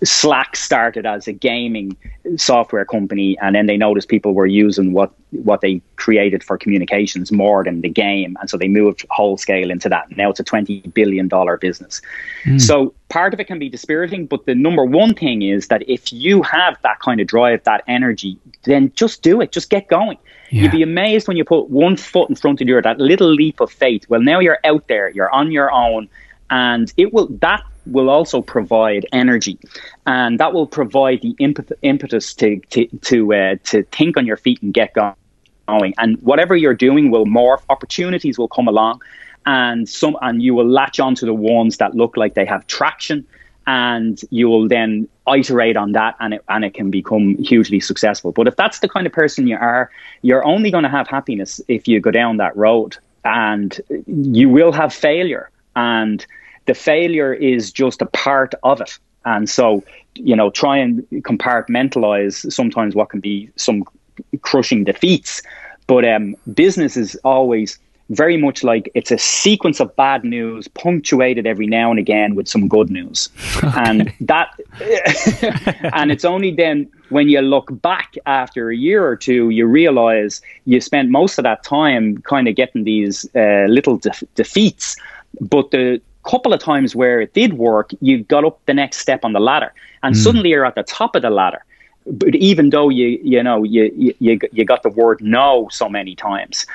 Slack 0.03 0.57
started 0.57 1.07
as 1.07 1.29
a 1.29 1.33
gaming 1.33 1.97
software 2.37 2.85
company, 2.85 3.39
and 3.41 3.55
then 3.55 3.67
they 3.67 3.77
noticed 3.77 4.09
people 4.09 4.35
were 4.35 4.47
using 4.47 4.93
what 4.93 5.13
what 5.31 5.61
they 5.61 5.81
created 5.97 6.45
for 6.45 6.59
communications 6.59 7.33
more 7.33 7.65
than 7.65 7.81
the 7.81 7.89
game, 7.89 8.37
and 8.41 8.51
so 8.51 8.57
they 8.57 8.69
moved 8.69 9.07
whole 9.11 9.37
scale 9.37 9.71
into 9.71 9.89
that. 9.89 10.17
Now 10.17 10.31
it's 10.31 10.41
a 10.41 10.45
twenty 10.45 10.81
billion 10.81 11.29
dollar 11.29 11.57
business. 11.57 12.03
Mm. 12.45 12.61
So 12.61 12.93
part 13.09 13.33
of 13.35 13.41
it 13.41 13.47
can 13.47 13.59
be 13.59 13.69
dispiriting, 13.69 14.27
but 14.27 14.47
the 14.47 14.55
number 14.55 14.85
one 14.85 15.15
thing 15.15 15.43
is 15.43 15.69
that 15.69 15.89
if 15.89 16.13
you 16.13 16.43
have 16.43 16.77
that 16.83 16.99
kind 17.01 17.21
of 17.21 17.29
drive, 17.29 17.63
that 17.65 17.85
energy, 17.87 18.37
then 18.65 18.93
just 18.95 19.23
do 19.23 19.41
it. 19.41 19.53
Just 19.53 19.71
get 19.71 19.89
going. 19.89 20.19
Yeah. 20.53 20.63
You'd 20.63 20.73
be 20.73 20.83
amazed 20.83 21.27
when 21.27 21.37
you 21.37 21.45
put 21.45 21.71
one 21.71 21.97
foot 21.97 22.29
in 22.29 22.37
front 22.37 22.61
of 22.61 22.67
the 22.67 22.73
other, 22.75 22.83
that 22.83 22.99
little 22.99 23.29
leap 23.29 23.61
of 23.61 23.73
faith. 23.73 24.05
Well, 24.09 24.21
now 24.21 24.39
you're 24.39 24.59
out 24.65 24.87
there, 24.87 25.09
you're 25.09 25.31
on 25.31 25.51
your 25.51 25.73
own 25.73 26.09
and 26.53 26.93
it 26.99 27.13
will 27.13 27.29
that 27.41 27.65
will 27.87 28.11
also 28.11 28.43
provide 28.43 29.07
energy, 29.13 29.59
and 30.07 30.39
that 30.39 30.53
will 30.53 30.67
provide 30.67 31.23
the 31.23 31.35
impetus 31.83 32.35
to 32.35 32.61
to 32.71 32.87
to, 33.01 33.35
uh, 33.35 33.57
to 33.65 33.83
think 33.85 34.17
on 34.17 34.27
your 34.27 34.37
feet 34.37 34.63
and 34.63 34.73
get 34.73 34.95
going. 34.95 35.95
And 35.99 36.21
whatever 36.23 36.55
you're 36.55 36.75
doing 36.75 37.11
will 37.11 37.25
morph. 37.25 37.63
Opportunities 37.71 38.39
will 38.39 38.49
come 38.49 38.69
along, 38.69 39.01
and 39.47 39.89
some 39.89 40.17
and 40.21 40.43
you 40.43 40.55
will 40.55 40.69
latch 40.69 41.01
onto 41.01 41.25
the 41.25 41.35
ones 41.35 41.79
that 41.79 41.95
look 41.95 42.17
like 42.19 42.35
they 42.35 42.45
have 42.45 42.67
traction, 42.67 43.27
and 43.67 44.21
you 44.31 44.49
will 44.49 44.69
then 44.69 45.09
iterate 45.27 45.77
on 45.77 45.93
that, 45.93 46.17
and 46.21 46.35
it 46.35 46.45
and 46.49 46.65
it 46.65 46.75
can 46.75 46.91
become 46.91 47.37
hugely 47.37 47.81
successful. 47.81 48.33
But 48.33 48.49
if 48.49 48.57
that's 48.57 48.81
the 48.81 48.89
kind 48.89 49.07
of 49.07 49.13
person 49.13 49.47
you 49.47 49.57
are, 49.57 49.91
you're 50.23 50.45
only 50.45 50.71
going 50.71 50.85
to 50.85 50.91
have 50.91 51.09
happiness 51.09 51.61
if 51.69 51.87
you 51.87 52.01
go 52.01 52.11
down 52.11 52.39
that 52.39 52.57
road, 52.57 52.97
and 53.25 53.81
you 54.07 54.49
will 54.49 54.73
have 54.73 54.93
failure 54.93 55.51
and 55.77 56.27
the 56.67 56.75
failure 56.75 57.33
is 57.33 57.73
just 57.73 58.03
a 58.03 58.07
part 58.07 58.55
of 58.63 58.81
it. 58.81 58.99
And 59.25 59.49
so, 59.49 59.83
you 60.15 60.37
know, 60.37 60.51
try 60.51 60.77
and 60.79 61.07
compartmentalize 61.23 62.53
sometimes 62.53 62.95
what 62.95 63.11
can 63.11 63.21
be 63.21 63.51
some 63.57 63.85
crushing 64.43 64.85
defeats. 64.85 65.43
But 65.87 66.05
um, 66.05 66.37
business 66.55 66.97
is 66.97 67.17
always 67.25 67.79
very 68.15 68.37
much 68.37 68.63
like 68.63 68.91
it's 68.95 69.11
a 69.11 69.19
sequence 69.19 69.81
of 69.81 69.95
bad 69.97 70.25
news 70.25 70.69
punctuated 70.69 71.47
every 71.47 71.67
now 71.67 71.91
and 71.91 71.99
again 71.99 72.35
with 72.35 72.49
some 72.49 72.69
good 72.69 72.91
news. 72.91 73.29
Okay. 73.63 73.71
And 73.77 74.13
that, 74.21 74.59
and 75.95 76.11
it's 76.11 76.25
only 76.25 76.51
then 76.51 76.91
when 77.11 77.29
you 77.29 77.41
look 77.41 77.69
back 77.81 78.15
after 78.27 78.71
a 78.71 78.77
year 78.77 79.07
or 79.07 79.15
two, 79.15 79.51
you 79.51 79.67
realize 79.67 80.43
you 80.65 80.81
spent 80.81 81.11
most 81.11 81.39
of 81.39 81.45
that 81.45 81.63
time 81.63 82.19
kind 82.23 82.49
of 82.49 82.57
getting 82.57 82.83
these 82.83 83.25
uh, 83.37 83.67
little 83.69 83.99
de- 83.99 84.27
defeats. 84.35 84.97
But 85.41 85.71
the 85.71 86.01
couple 86.25 86.53
of 86.53 86.61
times 86.61 86.97
where 86.97 87.21
it 87.21 87.35
did 87.35 87.55
work, 87.55 87.93
you 88.01 88.25
got 88.25 88.45
up 88.45 88.59
the 88.67 88.75
next 88.75 88.99
step 88.99 89.25
on 89.25 89.33
the 89.33 89.41
ladder, 89.41 89.73
and 90.03 90.15
mm. 90.15 90.19
suddenly 90.19 90.51
you're 90.51 90.65
at 90.65 90.75
the 90.75 90.83
top 90.83 91.15
of 91.15 91.23
the 91.23 91.31
ladder. 91.31 91.65
But 92.07 92.35
even 92.35 92.71
though 92.71 92.89
you 92.89 93.21
you 93.23 93.43
know 93.43 93.63
you 93.63 94.15
you 94.19 94.39
you 94.53 94.65
got 94.65 94.83
the 94.83 94.89
word 94.89 95.23
no 95.23 95.69
so 95.71 95.89
many 95.89 96.15
times, 96.17 96.67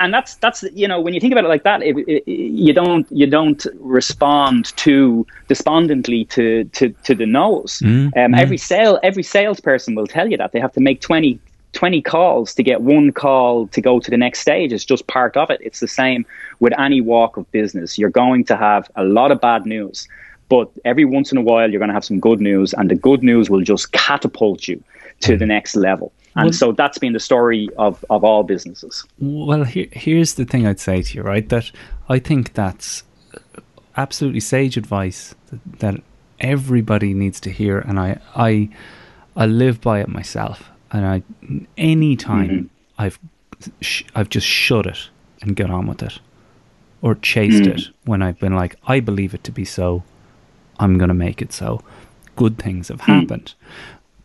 and 0.00 0.12
that's 0.12 0.34
that's 0.36 0.64
you 0.72 0.88
know 0.88 1.00
when 1.00 1.14
you 1.14 1.20
think 1.20 1.32
about 1.32 1.44
it 1.44 1.48
like 1.48 1.62
that, 1.62 1.82
it, 1.82 1.96
it, 2.08 2.28
you 2.28 2.72
don't 2.72 3.06
you 3.10 3.26
don't 3.26 3.66
respond 3.78 4.76
too 4.76 5.26
despondently 5.48 6.24
to 6.26 6.64
to 6.64 6.90
to 7.04 7.14
the 7.14 7.26
no's. 7.26 7.78
Mm. 7.78 8.06
Um, 8.06 8.32
mm. 8.32 8.38
Every 8.38 8.58
sale 8.58 8.98
every 9.02 9.22
salesperson 9.22 9.94
will 9.94 10.06
tell 10.06 10.30
you 10.30 10.36
that 10.36 10.52
they 10.52 10.60
have 10.60 10.72
to 10.72 10.80
make 10.80 11.00
20 11.00 11.38
20 11.76 12.02
calls 12.02 12.54
to 12.54 12.62
get 12.62 12.80
one 12.80 13.12
call 13.12 13.68
to 13.68 13.80
go 13.80 14.00
to 14.00 14.10
the 14.10 14.16
next 14.16 14.40
stage. 14.40 14.72
It's 14.72 14.84
just 14.84 15.06
part 15.06 15.36
of 15.36 15.50
it. 15.50 15.60
It's 15.62 15.80
the 15.80 15.88
same 15.88 16.24
with 16.58 16.72
any 16.78 17.00
walk 17.00 17.36
of 17.36 17.50
business. 17.52 17.98
You're 17.98 18.10
going 18.10 18.44
to 18.46 18.56
have 18.56 18.90
a 18.96 19.04
lot 19.04 19.30
of 19.30 19.40
bad 19.40 19.66
news, 19.66 20.08
but 20.48 20.70
every 20.84 21.04
once 21.04 21.32
in 21.32 21.38
a 21.38 21.42
while, 21.42 21.70
you're 21.70 21.78
going 21.78 21.88
to 21.88 21.94
have 21.94 22.04
some 22.04 22.20
good 22.20 22.40
news, 22.40 22.72
and 22.74 22.90
the 22.90 22.94
good 22.94 23.22
news 23.22 23.50
will 23.50 23.62
just 23.62 23.92
catapult 23.92 24.68
you 24.68 24.82
to 25.20 25.36
the 25.36 25.46
next 25.46 25.76
level. 25.76 26.12
And 26.34 26.46
well, 26.46 26.52
so 26.52 26.72
that's 26.72 26.98
been 26.98 27.14
the 27.14 27.20
story 27.20 27.68
of, 27.78 28.04
of 28.10 28.22
all 28.22 28.42
businesses. 28.42 29.04
Well, 29.18 29.64
here, 29.64 29.86
here's 29.92 30.34
the 30.34 30.44
thing 30.44 30.66
I'd 30.66 30.80
say 30.80 31.02
to 31.02 31.16
you, 31.16 31.22
right? 31.22 31.48
That 31.48 31.70
I 32.08 32.18
think 32.18 32.52
that's 32.52 33.02
absolutely 33.96 34.40
sage 34.40 34.76
advice 34.76 35.34
that, 35.46 35.78
that 35.78 36.02
everybody 36.40 37.14
needs 37.14 37.40
to 37.40 37.50
hear, 37.50 37.78
and 37.78 37.98
I, 37.98 38.20
I, 38.34 38.68
I 39.34 39.46
live 39.46 39.80
by 39.80 40.00
it 40.00 40.08
myself 40.08 40.70
and 40.92 41.06
I 41.06 41.22
any 41.76 42.16
time 42.16 42.48
mm-hmm. 42.48 42.66
I've 42.98 43.18
sh- 43.80 44.04
I've 44.14 44.28
just 44.28 44.46
shut 44.46 44.86
it 44.86 45.08
and 45.42 45.56
get 45.56 45.70
on 45.70 45.86
with 45.86 46.02
it, 46.02 46.18
or 47.02 47.14
chased 47.14 47.64
mm. 47.64 47.76
it 47.76 47.88
when 48.04 48.22
I've 48.22 48.38
been 48.38 48.54
like 48.54 48.76
I 48.86 49.00
believe 49.00 49.34
it 49.34 49.44
to 49.44 49.52
be 49.52 49.64
so, 49.64 50.02
I'm 50.78 50.98
gonna 50.98 51.14
make 51.14 51.42
it 51.42 51.52
so. 51.52 51.82
Good 52.36 52.58
things 52.58 52.88
have 52.88 53.00
mm. 53.00 53.20
happened, 53.20 53.54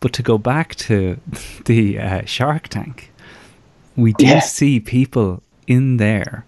but 0.00 0.12
to 0.14 0.22
go 0.22 0.38
back 0.38 0.74
to 0.76 1.18
the 1.64 1.98
uh, 1.98 2.24
Shark 2.24 2.68
Tank, 2.68 3.12
we 3.96 4.12
do 4.14 4.26
yeah. 4.26 4.40
see 4.40 4.80
people 4.80 5.42
in 5.66 5.96
there 5.96 6.44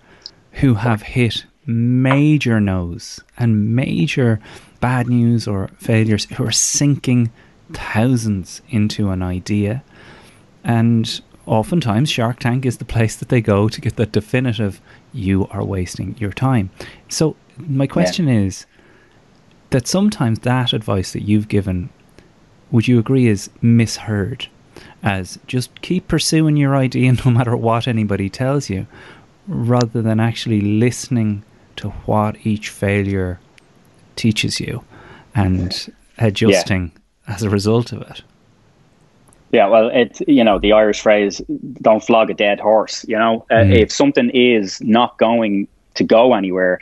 who 0.53 0.75
have 0.75 1.03
hit 1.03 1.47
major 1.67 2.61
no's 2.61 3.21
and 3.39 3.75
major 3.75 4.39
bad 4.81 5.09
news 5.09 5.49
or 5.49 5.69
failures 5.79 6.27
who 6.37 6.45
are 6.45 6.53
sinking 6.53 7.31
thousands 7.73 8.61
into 8.69 9.09
an 9.09 9.23
idea 9.23 9.83
and 10.65 11.21
oftentimes, 11.47 12.11
Shark 12.11 12.41
Tank 12.41 12.65
is 12.65 12.79
the 12.79 12.85
place 12.85 13.17
that 13.17 13.29
they 13.29 13.43
go 13.43 13.69
to 13.69 13.81
get 13.81 13.97
the 13.97 14.07
definitive, 14.07 14.81
you 15.13 15.47
are 15.49 15.63
wasting 15.63 16.17
your 16.19 16.33
time. 16.33 16.71
So, 17.09 17.37
my 17.59 17.87
question 17.87 18.27
yeah. 18.27 18.41
is 18.41 18.67
that 19.75 19.89
sometimes 19.89 20.39
that 20.39 20.73
advice 20.73 21.13
that 21.15 21.23
you've 21.23 21.49
given, 21.49 21.89
would 22.71 22.87
you 22.87 22.97
agree, 22.97 23.27
is 23.27 23.51
misheard? 23.61 24.47
As 25.03 25.37
just 25.49 25.83
keep 25.83 26.07
pursuing 26.07 26.57
your 26.57 26.77
idea 26.77 27.13
no 27.25 27.33
matter 27.33 27.57
what 27.57 27.89
anybody 27.89 28.31
tells 28.31 28.71
you, 28.71 28.87
rather 29.49 30.01
than 30.01 30.21
actually 30.21 30.61
listening 30.61 31.43
to 31.75 31.89
what 32.07 32.37
each 32.47 32.69
failure 32.69 33.41
teaches 34.15 34.61
you 34.61 34.85
and 35.35 35.93
adjusting 36.19 36.93
yeah. 37.27 37.35
as 37.35 37.43
a 37.43 37.51
result 37.51 37.91
of 37.91 38.03
it. 38.03 38.23
Yeah, 39.51 39.67
well, 39.67 39.89
it 39.89 40.21
you 40.29 40.45
know 40.45 40.61
the 40.61 40.73
Irish 40.73 41.01
phrase 41.01 41.43
"don't 41.83 42.03
flog 42.03 42.31
a 42.31 42.35
dead 42.35 42.61
horse." 42.61 43.05
You 43.09 43.19
know, 43.19 43.45
uh, 43.51 43.55
mm. 43.55 43.77
if 43.77 43.91
something 43.91 44.31
is 44.31 44.81
not 44.83 45.19
going 45.19 45.67
to 45.95 46.05
go 46.05 46.35
anywhere, 46.35 46.79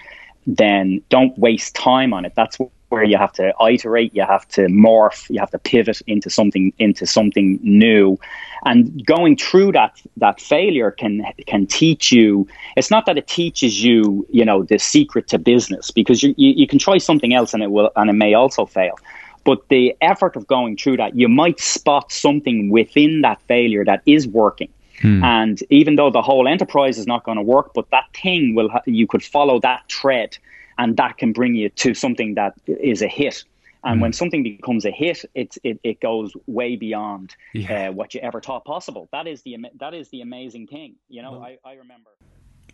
then 0.46 1.00
don't 1.09 1.37
waste 1.38 1.74
time 1.74 2.12
on 2.12 2.26
it. 2.26 2.35
That's 2.35 2.59
where 2.92 3.05
you 3.05 3.16
have 3.16 3.33
to 3.33 3.55
iterate, 3.61 4.14
you 4.14 4.22
have 4.22 4.46
to 4.48 4.62
morph, 4.66 5.28
you 5.31 5.40
have 5.40 5.50
to 5.50 5.59
pivot 5.59 6.02
into 6.07 6.28
something 6.28 6.72
into 6.78 7.07
something 7.07 7.59
new, 7.62 8.18
and 8.66 9.05
going 9.07 9.35
through 9.37 9.72
that 9.72 10.00
that 10.18 10.40
failure 10.40 10.90
can 10.90 11.24
can 11.46 11.66
teach 11.66 12.12
you. 12.12 12.46
It's 12.76 12.90
not 12.90 13.07
that 13.07 13.16
it 13.16 13.26
teaches 13.26 13.83
you, 13.83 14.26
you 14.31 14.44
know, 14.44 14.62
the 14.62 14.78
secret 14.78 15.26
to 15.28 15.38
business 15.38 15.90
because 15.90 16.22
you 16.22 16.35
you, 16.37 16.52
you 16.55 16.66
can 16.66 16.78
try 16.78 16.98
something 16.98 17.33
else 17.35 17.55
and 17.55 17.62
it 17.62 17.70
will 17.70 17.90
and 17.96 18.11
it 18.11 18.18
may 18.24 18.35
also 18.35 18.66
fail 18.66 18.96
but 19.44 19.68
the 19.68 19.96
effort 20.00 20.37
of 20.37 20.46
going 20.46 20.76
through 20.76 20.98
that, 20.98 21.16
you 21.16 21.28
might 21.28 21.59
spot 21.59 22.12
something 22.12 22.70
within 22.70 23.22
that 23.22 23.40
failure 23.48 23.85
that 23.85 24.02
is 24.07 24.26
working. 24.28 24.68
Hmm. 25.00 25.24
And 25.24 25.62
even 25.68 25.96
though 25.96 26.11
the 26.11 26.22
whole 26.22 26.46
enterprise 26.46 26.96
is 26.96 27.09
not 27.09 27.24
going 27.24 27.38
to 27.38 27.42
work, 27.42 27.72
but 27.74 27.90
that 27.90 28.05
thing 28.14 28.55
will, 28.55 28.68
ha- 28.68 28.83
you 28.87 29.09
could 29.09 29.24
follow 29.24 29.59
that 29.61 29.83
thread 29.90 30.38
and 30.83 30.97
that 30.97 31.16
can 31.16 31.33
bring 31.33 31.55
you 31.55 31.68
to 31.68 31.95
something 31.95 32.35
that 32.35 32.55
is 32.66 33.03
a 33.03 33.09
hit. 33.09 33.45
And 33.85 33.99
mm. 33.99 34.03
when 34.03 34.12
something 34.12 34.42
becomes 34.42 34.85
a 34.85 34.90
hit, 34.90 35.25
it 35.35 35.57
it, 35.62 35.79
it 35.85 36.01
goes 36.01 36.33
way 36.47 36.77
beyond 36.77 37.37
yeah. 37.53 37.88
uh, 37.88 37.92
what 37.92 38.14
you 38.14 38.21
ever 38.21 38.40
thought 38.40 38.64
possible. 38.64 39.09
That 39.12 39.27
is 39.29 39.42
the 39.42 39.57
that 39.79 39.95
is 39.95 40.09
the 40.11 40.23
amazing 40.23 40.66
thing. 40.66 40.97
You 41.09 41.23
know, 41.23 41.33
well, 41.33 41.42
I, 41.42 41.59
I 41.64 41.75
remember. 41.75 42.11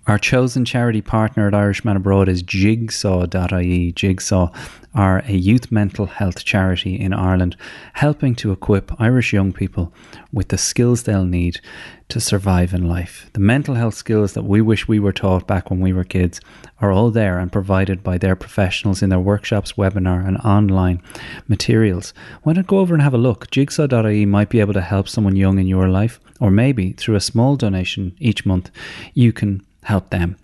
Our 0.09 0.17
chosen 0.19 0.65
charity 0.65 1.03
partner 1.03 1.49
at 1.49 1.55
Irishman 1.55 1.99
Abroad 1.99 2.31
is 2.31 2.43
Jigsaw.ie. 2.43 3.93
Jigsaw 3.93 4.51
are 4.95 5.23
a 5.27 5.33
youth 5.33 5.71
mental 5.71 6.07
health 6.07 6.47
charity 6.47 6.99
in 6.99 7.13
Ireland, 7.13 7.59
helping 7.93 8.35
to 8.37 8.51
equip 8.51 8.99
Irish 8.99 9.35
young 9.35 9.53
people 9.53 9.93
with 10.33 10.49
the 10.49 10.57
skills 10.57 11.03
they'll 11.03 11.27
need 11.27 11.61
to 12.09 12.21
survive 12.21 12.73
in 12.73 12.89
life. 12.89 13.29
The 13.35 13.41
mental 13.41 13.75
health 13.75 13.97
skills 13.97 14.33
that 14.33 14.45
we 14.45 14.63
wish 14.63 14.89
we 14.89 14.99
were 14.99 15.13
taught 15.13 15.47
back 15.47 15.69
when 15.69 15.81
we 15.81 15.93
were 15.93 16.05
kids 16.05 16.41
are 16.81 16.91
all 16.91 17.11
there 17.11 17.39
and 17.39 17.53
provided 17.53 18.03
by 18.03 18.17
their 18.17 18.35
professionals 18.35 19.03
in 19.03 19.11
their 19.11 19.21
workshops, 19.21 19.75
webinar, 19.75 20.27
and 20.27 20.39
online 20.39 21.03
materials. 21.49 22.15
Why 22.45 22.55
not 22.55 22.67
go 22.67 22.79
over 22.79 22.95
and 22.95 23.03
have 23.03 23.13
a 23.13 23.19
look? 23.19 23.51
Jigsaw.ie 23.51 24.25
might 24.25 24.49
be 24.49 24.61
able 24.61 24.73
to 24.73 24.81
help 24.81 25.07
someone 25.07 25.37
young 25.37 25.59
in 25.59 25.67
your 25.67 25.91
life, 25.91 26.19
or 26.41 26.51
maybe 26.51 26.93
through 26.93 27.17
a 27.17 27.21
small 27.21 27.57
donation 27.57 28.17
each 28.19 28.47
month, 28.47 28.71
you 29.13 29.35
can 29.35 29.63
help 29.83 30.11
them. 30.11 30.37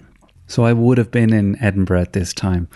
So 0.47 0.65
I 0.65 0.73
would 0.73 0.99
have 0.99 1.11
been 1.11 1.33
in 1.33 1.61
Edinburgh 1.63 2.03
at 2.03 2.13
this 2.13 2.35
time 2.35 2.69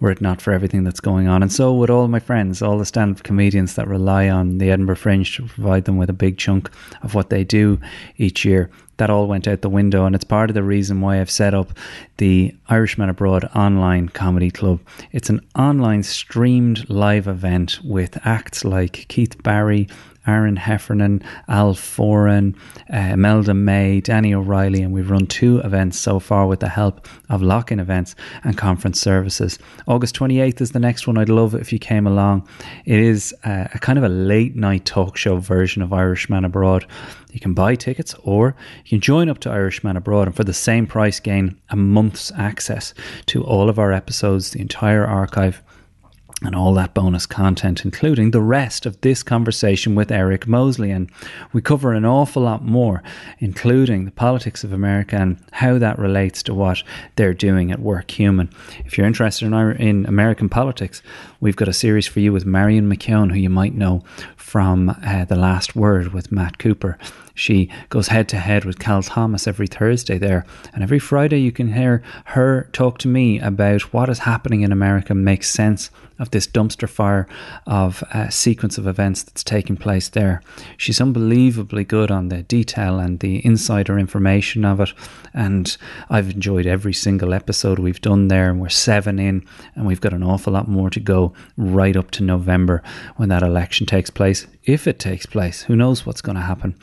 were 0.00 0.10
it 0.10 0.20
not 0.20 0.42
for 0.42 0.52
everything 0.52 0.84
that's 0.84 1.00
going 1.00 1.28
on. 1.28 1.42
And 1.42 1.52
so 1.52 1.72
would 1.74 1.90
all 1.90 2.08
my 2.08 2.18
friends, 2.18 2.60
all 2.60 2.78
the 2.78 2.84
stand 2.84 3.16
up 3.16 3.22
comedians 3.22 3.74
that 3.76 3.88
rely 3.88 4.28
on 4.28 4.58
the 4.58 4.70
Edinburgh 4.70 4.96
Fringe 4.96 5.36
to 5.36 5.46
provide 5.46 5.86
them 5.86 5.96
with 5.96 6.10
a 6.10 6.14
big 6.14 6.36
chunk 6.36 6.70
of 7.02 7.14
what 7.14 7.30
they 7.30 7.44
do 7.44 7.80
each 8.18 8.44
year. 8.44 8.70
That 8.98 9.10
all 9.10 9.26
went 9.26 9.48
out 9.48 9.62
the 9.62 9.68
window, 9.68 10.04
and 10.04 10.14
it's 10.14 10.24
part 10.24 10.50
of 10.50 10.54
the 10.54 10.62
reason 10.62 11.00
why 11.00 11.20
I've 11.20 11.30
set 11.30 11.54
up 11.54 11.72
the 12.18 12.54
Irishman 12.68 13.08
Abroad 13.08 13.48
online 13.54 14.08
comedy 14.08 14.52
club. 14.52 14.78
It's 15.10 15.30
an 15.30 15.40
online 15.58 16.04
streamed 16.04 16.88
live 16.88 17.26
event 17.26 17.80
with 17.82 18.24
acts 18.24 18.64
like 18.64 19.06
Keith 19.08 19.42
Barry, 19.42 19.88
Aaron 20.26 20.56
Heffernan, 20.56 21.22
Al 21.48 21.74
Foran, 21.74 22.56
uh, 22.90 23.16
Melda 23.16 23.54
May, 23.54 24.00
Danny 24.00 24.34
O'Reilly, 24.34 24.82
and 24.82 24.92
we've 24.92 25.10
run 25.10 25.26
two 25.26 25.58
events 25.58 25.98
so 25.98 26.18
far 26.18 26.46
with 26.46 26.60
the 26.60 26.68
help 26.68 27.06
of 27.28 27.42
lock 27.42 27.70
in 27.70 27.80
events 27.80 28.14
and 28.42 28.56
conference 28.56 29.00
services. 29.00 29.58
August 29.86 30.14
28th 30.16 30.60
is 30.60 30.70
the 30.72 30.78
next 30.78 31.06
one. 31.06 31.18
I'd 31.18 31.28
love 31.28 31.54
if 31.54 31.72
you 31.72 31.78
came 31.78 32.06
along. 32.06 32.48
It 32.84 33.00
is 33.00 33.34
a, 33.44 33.68
a 33.74 33.78
kind 33.78 33.98
of 33.98 34.04
a 34.04 34.08
late 34.08 34.56
night 34.56 34.84
talk 34.84 35.16
show 35.16 35.36
version 35.36 35.82
of 35.82 35.92
Irishman 35.92 36.44
Abroad. 36.44 36.86
You 37.32 37.40
can 37.40 37.54
buy 37.54 37.74
tickets 37.74 38.14
or 38.22 38.54
you 38.84 38.90
can 38.90 39.00
join 39.00 39.28
up 39.28 39.38
to 39.40 39.50
Irishman 39.50 39.96
Abroad 39.96 40.28
and 40.28 40.36
for 40.36 40.44
the 40.44 40.54
same 40.54 40.86
price 40.86 41.18
gain 41.18 41.60
a 41.70 41.76
month's 41.76 42.30
access 42.36 42.94
to 43.26 43.42
all 43.42 43.68
of 43.68 43.78
our 43.78 43.92
episodes, 43.92 44.52
the 44.52 44.60
entire 44.60 45.04
archive 45.04 45.62
and 46.44 46.54
all 46.54 46.74
that 46.74 46.94
bonus 46.94 47.26
content, 47.26 47.84
including 47.84 48.30
the 48.30 48.40
rest 48.40 48.86
of 48.86 49.00
this 49.00 49.22
conversation 49.22 49.94
with 49.94 50.12
Eric 50.12 50.46
Mosley. 50.46 50.90
And 50.90 51.10
we 51.52 51.60
cover 51.60 51.92
an 51.92 52.04
awful 52.04 52.42
lot 52.42 52.64
more, 52.64 53.02
including 53.38 54.04
the 54.04 54.10
politics 54.10 54.64
of 54.64 54.72
America 54.72 55.16
and 55.16 55.38
how 55.52 55.78
that 55.78 55.98
relates 55.98 56.42
to 56.44 56.54
what 56.54 56.82
they're 57.16 57.34
doing 57.34 57.70
at 57.70 57.80
Workhuman. 57.80 58.52
If 58.84 58.96
you're 58.96 59.06
interested 59.06 59.46
in, 59.46 59.54
our, 59.54 59.72
in 59.72 60.06
American 60.06 60.48
politics, 60.48 61.02
we've 61.40 61.56
got 61.56 61.68
a 61.68 61.72
series 61.72 62.06
for 62.06 62.20
you 62.20 62.32
with 62.32 62.44
Marion 62.44 62.90
McKeown, 62.90 63.32
who 63.32 63.38
you 63.38 63.50
might 63.50 63.74
know 63.74 64.02
from 64.36 64.90
uh, 65.04 65.24
The 65.24 65.36
Last 65.36 65.74
Word 65.74 66.12
with 66.12 66.30
Matt 66.30 66.58
Cooper. 66.58 66.98
She 67.34 67.68
goes 67.88 68.08
head 68.08 68.28
to 68.28 68.36
head 68.36 68.64
with 68.64 68.78
Cal 68.78 69.02
Thomas 69.02 69.46
every 69.46 69.66
Thursday 69.66 70.18
there. 70.18 70.46
And 70.72 70.82
every 70.82 70.98
Friday, 70.98 71.40
you 71.40 71.52
can 71.52 71.72
hear 71.72 72.02
her 72.26 72.68
talk 72.72 72.98
to 72.98 73.08
me 73.08 73.40
about 73.40 73.92
what 73.92 74.08
is 74.08 74.20
happening 74.20 74.62
in 74.62 74.72
America, 74.72 75.14
make 75.14 75.42
sense 75.42 75.90
of 76.20 76.30
this 76.30 76.46
dumpster 76.46 76.88
fire 76.88 77.26
of 77.66 78.04
a 78.12 78.30
sequence 78.30 78.78
of 78.78 78.86
events 78.86 79.24
that's 79.24 79.42
taking 79.42 79.76
place 79.76 80.08
there. 80.08 80.40
She's 80.76 81.00
unbelievably 81.00 81.84
good 81.84 82.12
on 82.12 82.28
the 82.28 82.44
detail 82.44 83.00
and 83.00 83.18
the 83.18 83.44
insider 83.44 83.98
information 83.98 84.64
of 84.64 84.78
it. 84.80 84.92
And 85.32 85.76
I've 86.08 86.30
enjoyed 86.30 86.66
every 86.66 86.92
single 86.92 87.34
episode 87.34 87.80
we've 87.80 88.00
done 88.00 88.28
there. 88.28 88.48
And 88.48 88.60
we're 88.60 88.68
seven 88.68 89.18
in, 89.18 89.44
and 89.74 89.86
we've 89.86 90.00
got 90.00 90.12
an 90.12 90.22
awful 90.22 90.52
lot 90.52 90.68
more 90.68 90.88
to 90.90 91.00
go 91.00 91.32
right 91.56 91.96
up 91.96 92.12
to 92.12 92.22
November 92.22 92.82
when 93.16 93.28
that 93.30 93.42
election 93.42 93.84
takes 93.86 94.10
place. 94.10 94.46
If 94.62 94.86
it 94.86 95.00
takes 95.00 95.26
place, 95.26 95.62
who 95.62 95.74
knows 95.74 96.06
what's 96.06 96.22
going 96.22 96.36
to 96.36 96.42
happen. 96.42 96.76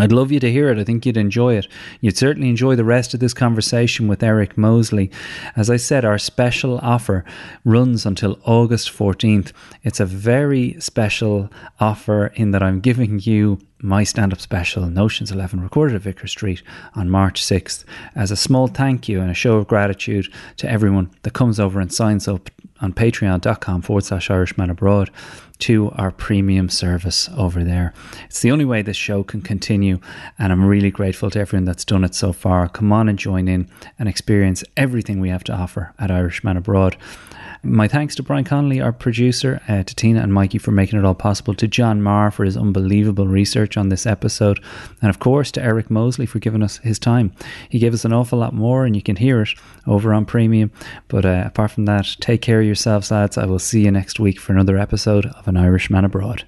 I'd 0.00 0.12
love 0.12 0.32
you 0.32 0.40
to 0.40 0.50
hear 0.50 0.70
it. 0.70 0.78
I 0.78 0.84
think 0.84 1.04
you'd 1.04 1.16
enjoy 1.16 1.56
it. 1.56 1.68
You'd 2.00 2.16
certainly 2.16 2.48
enjoy 2.48 2.74
the 2.76 2.84
rest 2.84 3.12
of 3.14 3.20
this 3.20 3.34
conversation 3.34 4.08
with 4.08 4.22
Eric 4.22 4.56
Mosley. 4.56 5.10
As 5.56 5.68
I 5.68 5.76
said, 5.76 6.04
our 6.04 6.18
special 6.18 6.78
offer 6.78 7.24
runs 7.64 8.06
until 8.06 8.38
August 8.44 8.90
14th. 8.90 9.52
It's 9.82 10.00
a 10.00 10.06
very 10.06 10.76
special 10.80 11.50
offer 11.78 12.28
in 12.28 12.50
that 12.52 12.62
I'm 12.62 12.80
giving 12.80 13.20
you 13.20 13.58
my 13.82 14.04
stand 14.04 14.32
up 14.32 14.40
special, 14.40 14.86
Notions 14.86 15.30
11, 15.30 15.60
recorded 15.60 15.96
at 15.96 16.02
Vicar 16.02 16.26
Street 16.26 16.62
on 16.94 17.08
March 17.08 17.42
6th, 17.42 17.84
as 18.14 18.30
a 18.30 18.36
small 18.36 18.66
thank 18.68 19.08
you 19.08 19.20
and 19.20 19.30
a 19.30 19.34
show 19.34 19.56
of 19.56 19.66
gratitude 19.66 20.26
to 20.58 20.70
everyone 20.70 21.10
that 21.22 21.32
comes 21.32 21.58
over 21.58 21.80
and 21.80 21.92
signs 21.92 22.28
up 22.28 22.50
on 22.80 22.92
patreon.com 22.92 23.82
forward 23.82 24.04
slash 24.04 24.30
Irishman 24.30 24.70
Abroad 24.70 25.10
to 25.60 25.90
our 25.92 26.10
premium 26.10 26.68
service 26.68 27.28
over 27.36 27.62
there. 27.64 27.92
It's 28.24 28.40
the 28.40 28.50
only 28.50 28.64
way 28.64 28.82
this 28.82 28.96
show 28.96 29.22
can 29.22 29.42
continue, 29.42 30.00
and 30.38 30.52
I'm 30.52 30.64
really 30.64 30.90
grateful 30.90 31.30
to 31.30 31.38
everyone 31.40 31.64
that's 31.64 31.84
done 31.84 32.04
it 32.04 32.14
so 32.14 32.32
far. 32.32 32.68
Come 32.68 32.92
on 32.92 33.08
and 33.08 33.18
join 33.18 33.48
in 33.48 33.68
and 33.98 34.08
experience 34.08 34.64
everything 34.76 35.20
we 35.20 35.28
have 35.28 35.44
to 35.44 35.52
offer 35.52 35.94
at 35.98 36.10
Irishman 36.10 36.56
Abroad. 36.56 36.96
My 37.62 37.88
thanks 37.88 38.14
to 38.14 38.22
Brian 38.22 38.44
Connolly, 38.44 38.80
our 38.80 38.92
producer, 38.92 39.60
uh, 39.68 39.82
to 39.82 39.94
Tina 39.94 40.22
and 40.22 40.32
Mikey 40.32 40.56
for 40.56 40.70
making 40.70 40.98
it 40.98 41.04
all 41.04 41.14
possible, 41.14 41.52
to 41.54 41.68
John 41.68 42.00
Meagher 42.00 42.32
for 42.32 42.44
his 42.46 42.56
unbelievable 42.56 43.28
research 43.28 43.76
on 43.76 43.90
this 43.90 44.06
episode, 44.06 44.58
and 45.02 45.10
of 45.10 45.18
course 45.18 45.52
to 45.52 45.62
Eric 45.62 45.90
Mosley 45.90 46.24
for 46.24 46.38
giving 46.38 46.62
us 46.62 46.78
his 46.78 46.98
time. 46.98 47.32
He 47.68 47.78
gave 47.78 47.92
us 47.92 48.06
an 48.06 48.14
awful 48.14 48.38
lot 48.38 48.54
more, 48.54 48.86
and 48.86 48.96
you 48.96 49.02
can 49.02 49.16
hear 49.16 49.42
it 49.42 49.50
over 49.86 50.14
on 50.14 50.24
Premium. 50.24 50.72
But 51.08 51.26
uh, 51.26 51.42
apart 51.44 51.72
from 51.72 51.84
that, 51.84 52.16
take 52.20 52.40
care 52.40 52.60
of 52.60 52.66
yourselves, 52.66 53.10
lads. 53.10 53.36
I 53.36 53.44
will 53.44 53.58
see 53.58 53.84
you 53.84 53.90
next 53.90 54.18
week 54.18 54.40
for 54.40 54.54
another 54.54 54.78
episode 54.78 55.26
of 55.26 55.46
An 55.46 55.58
Irishman 55.58 56.06
Abroad. 56.06 56.44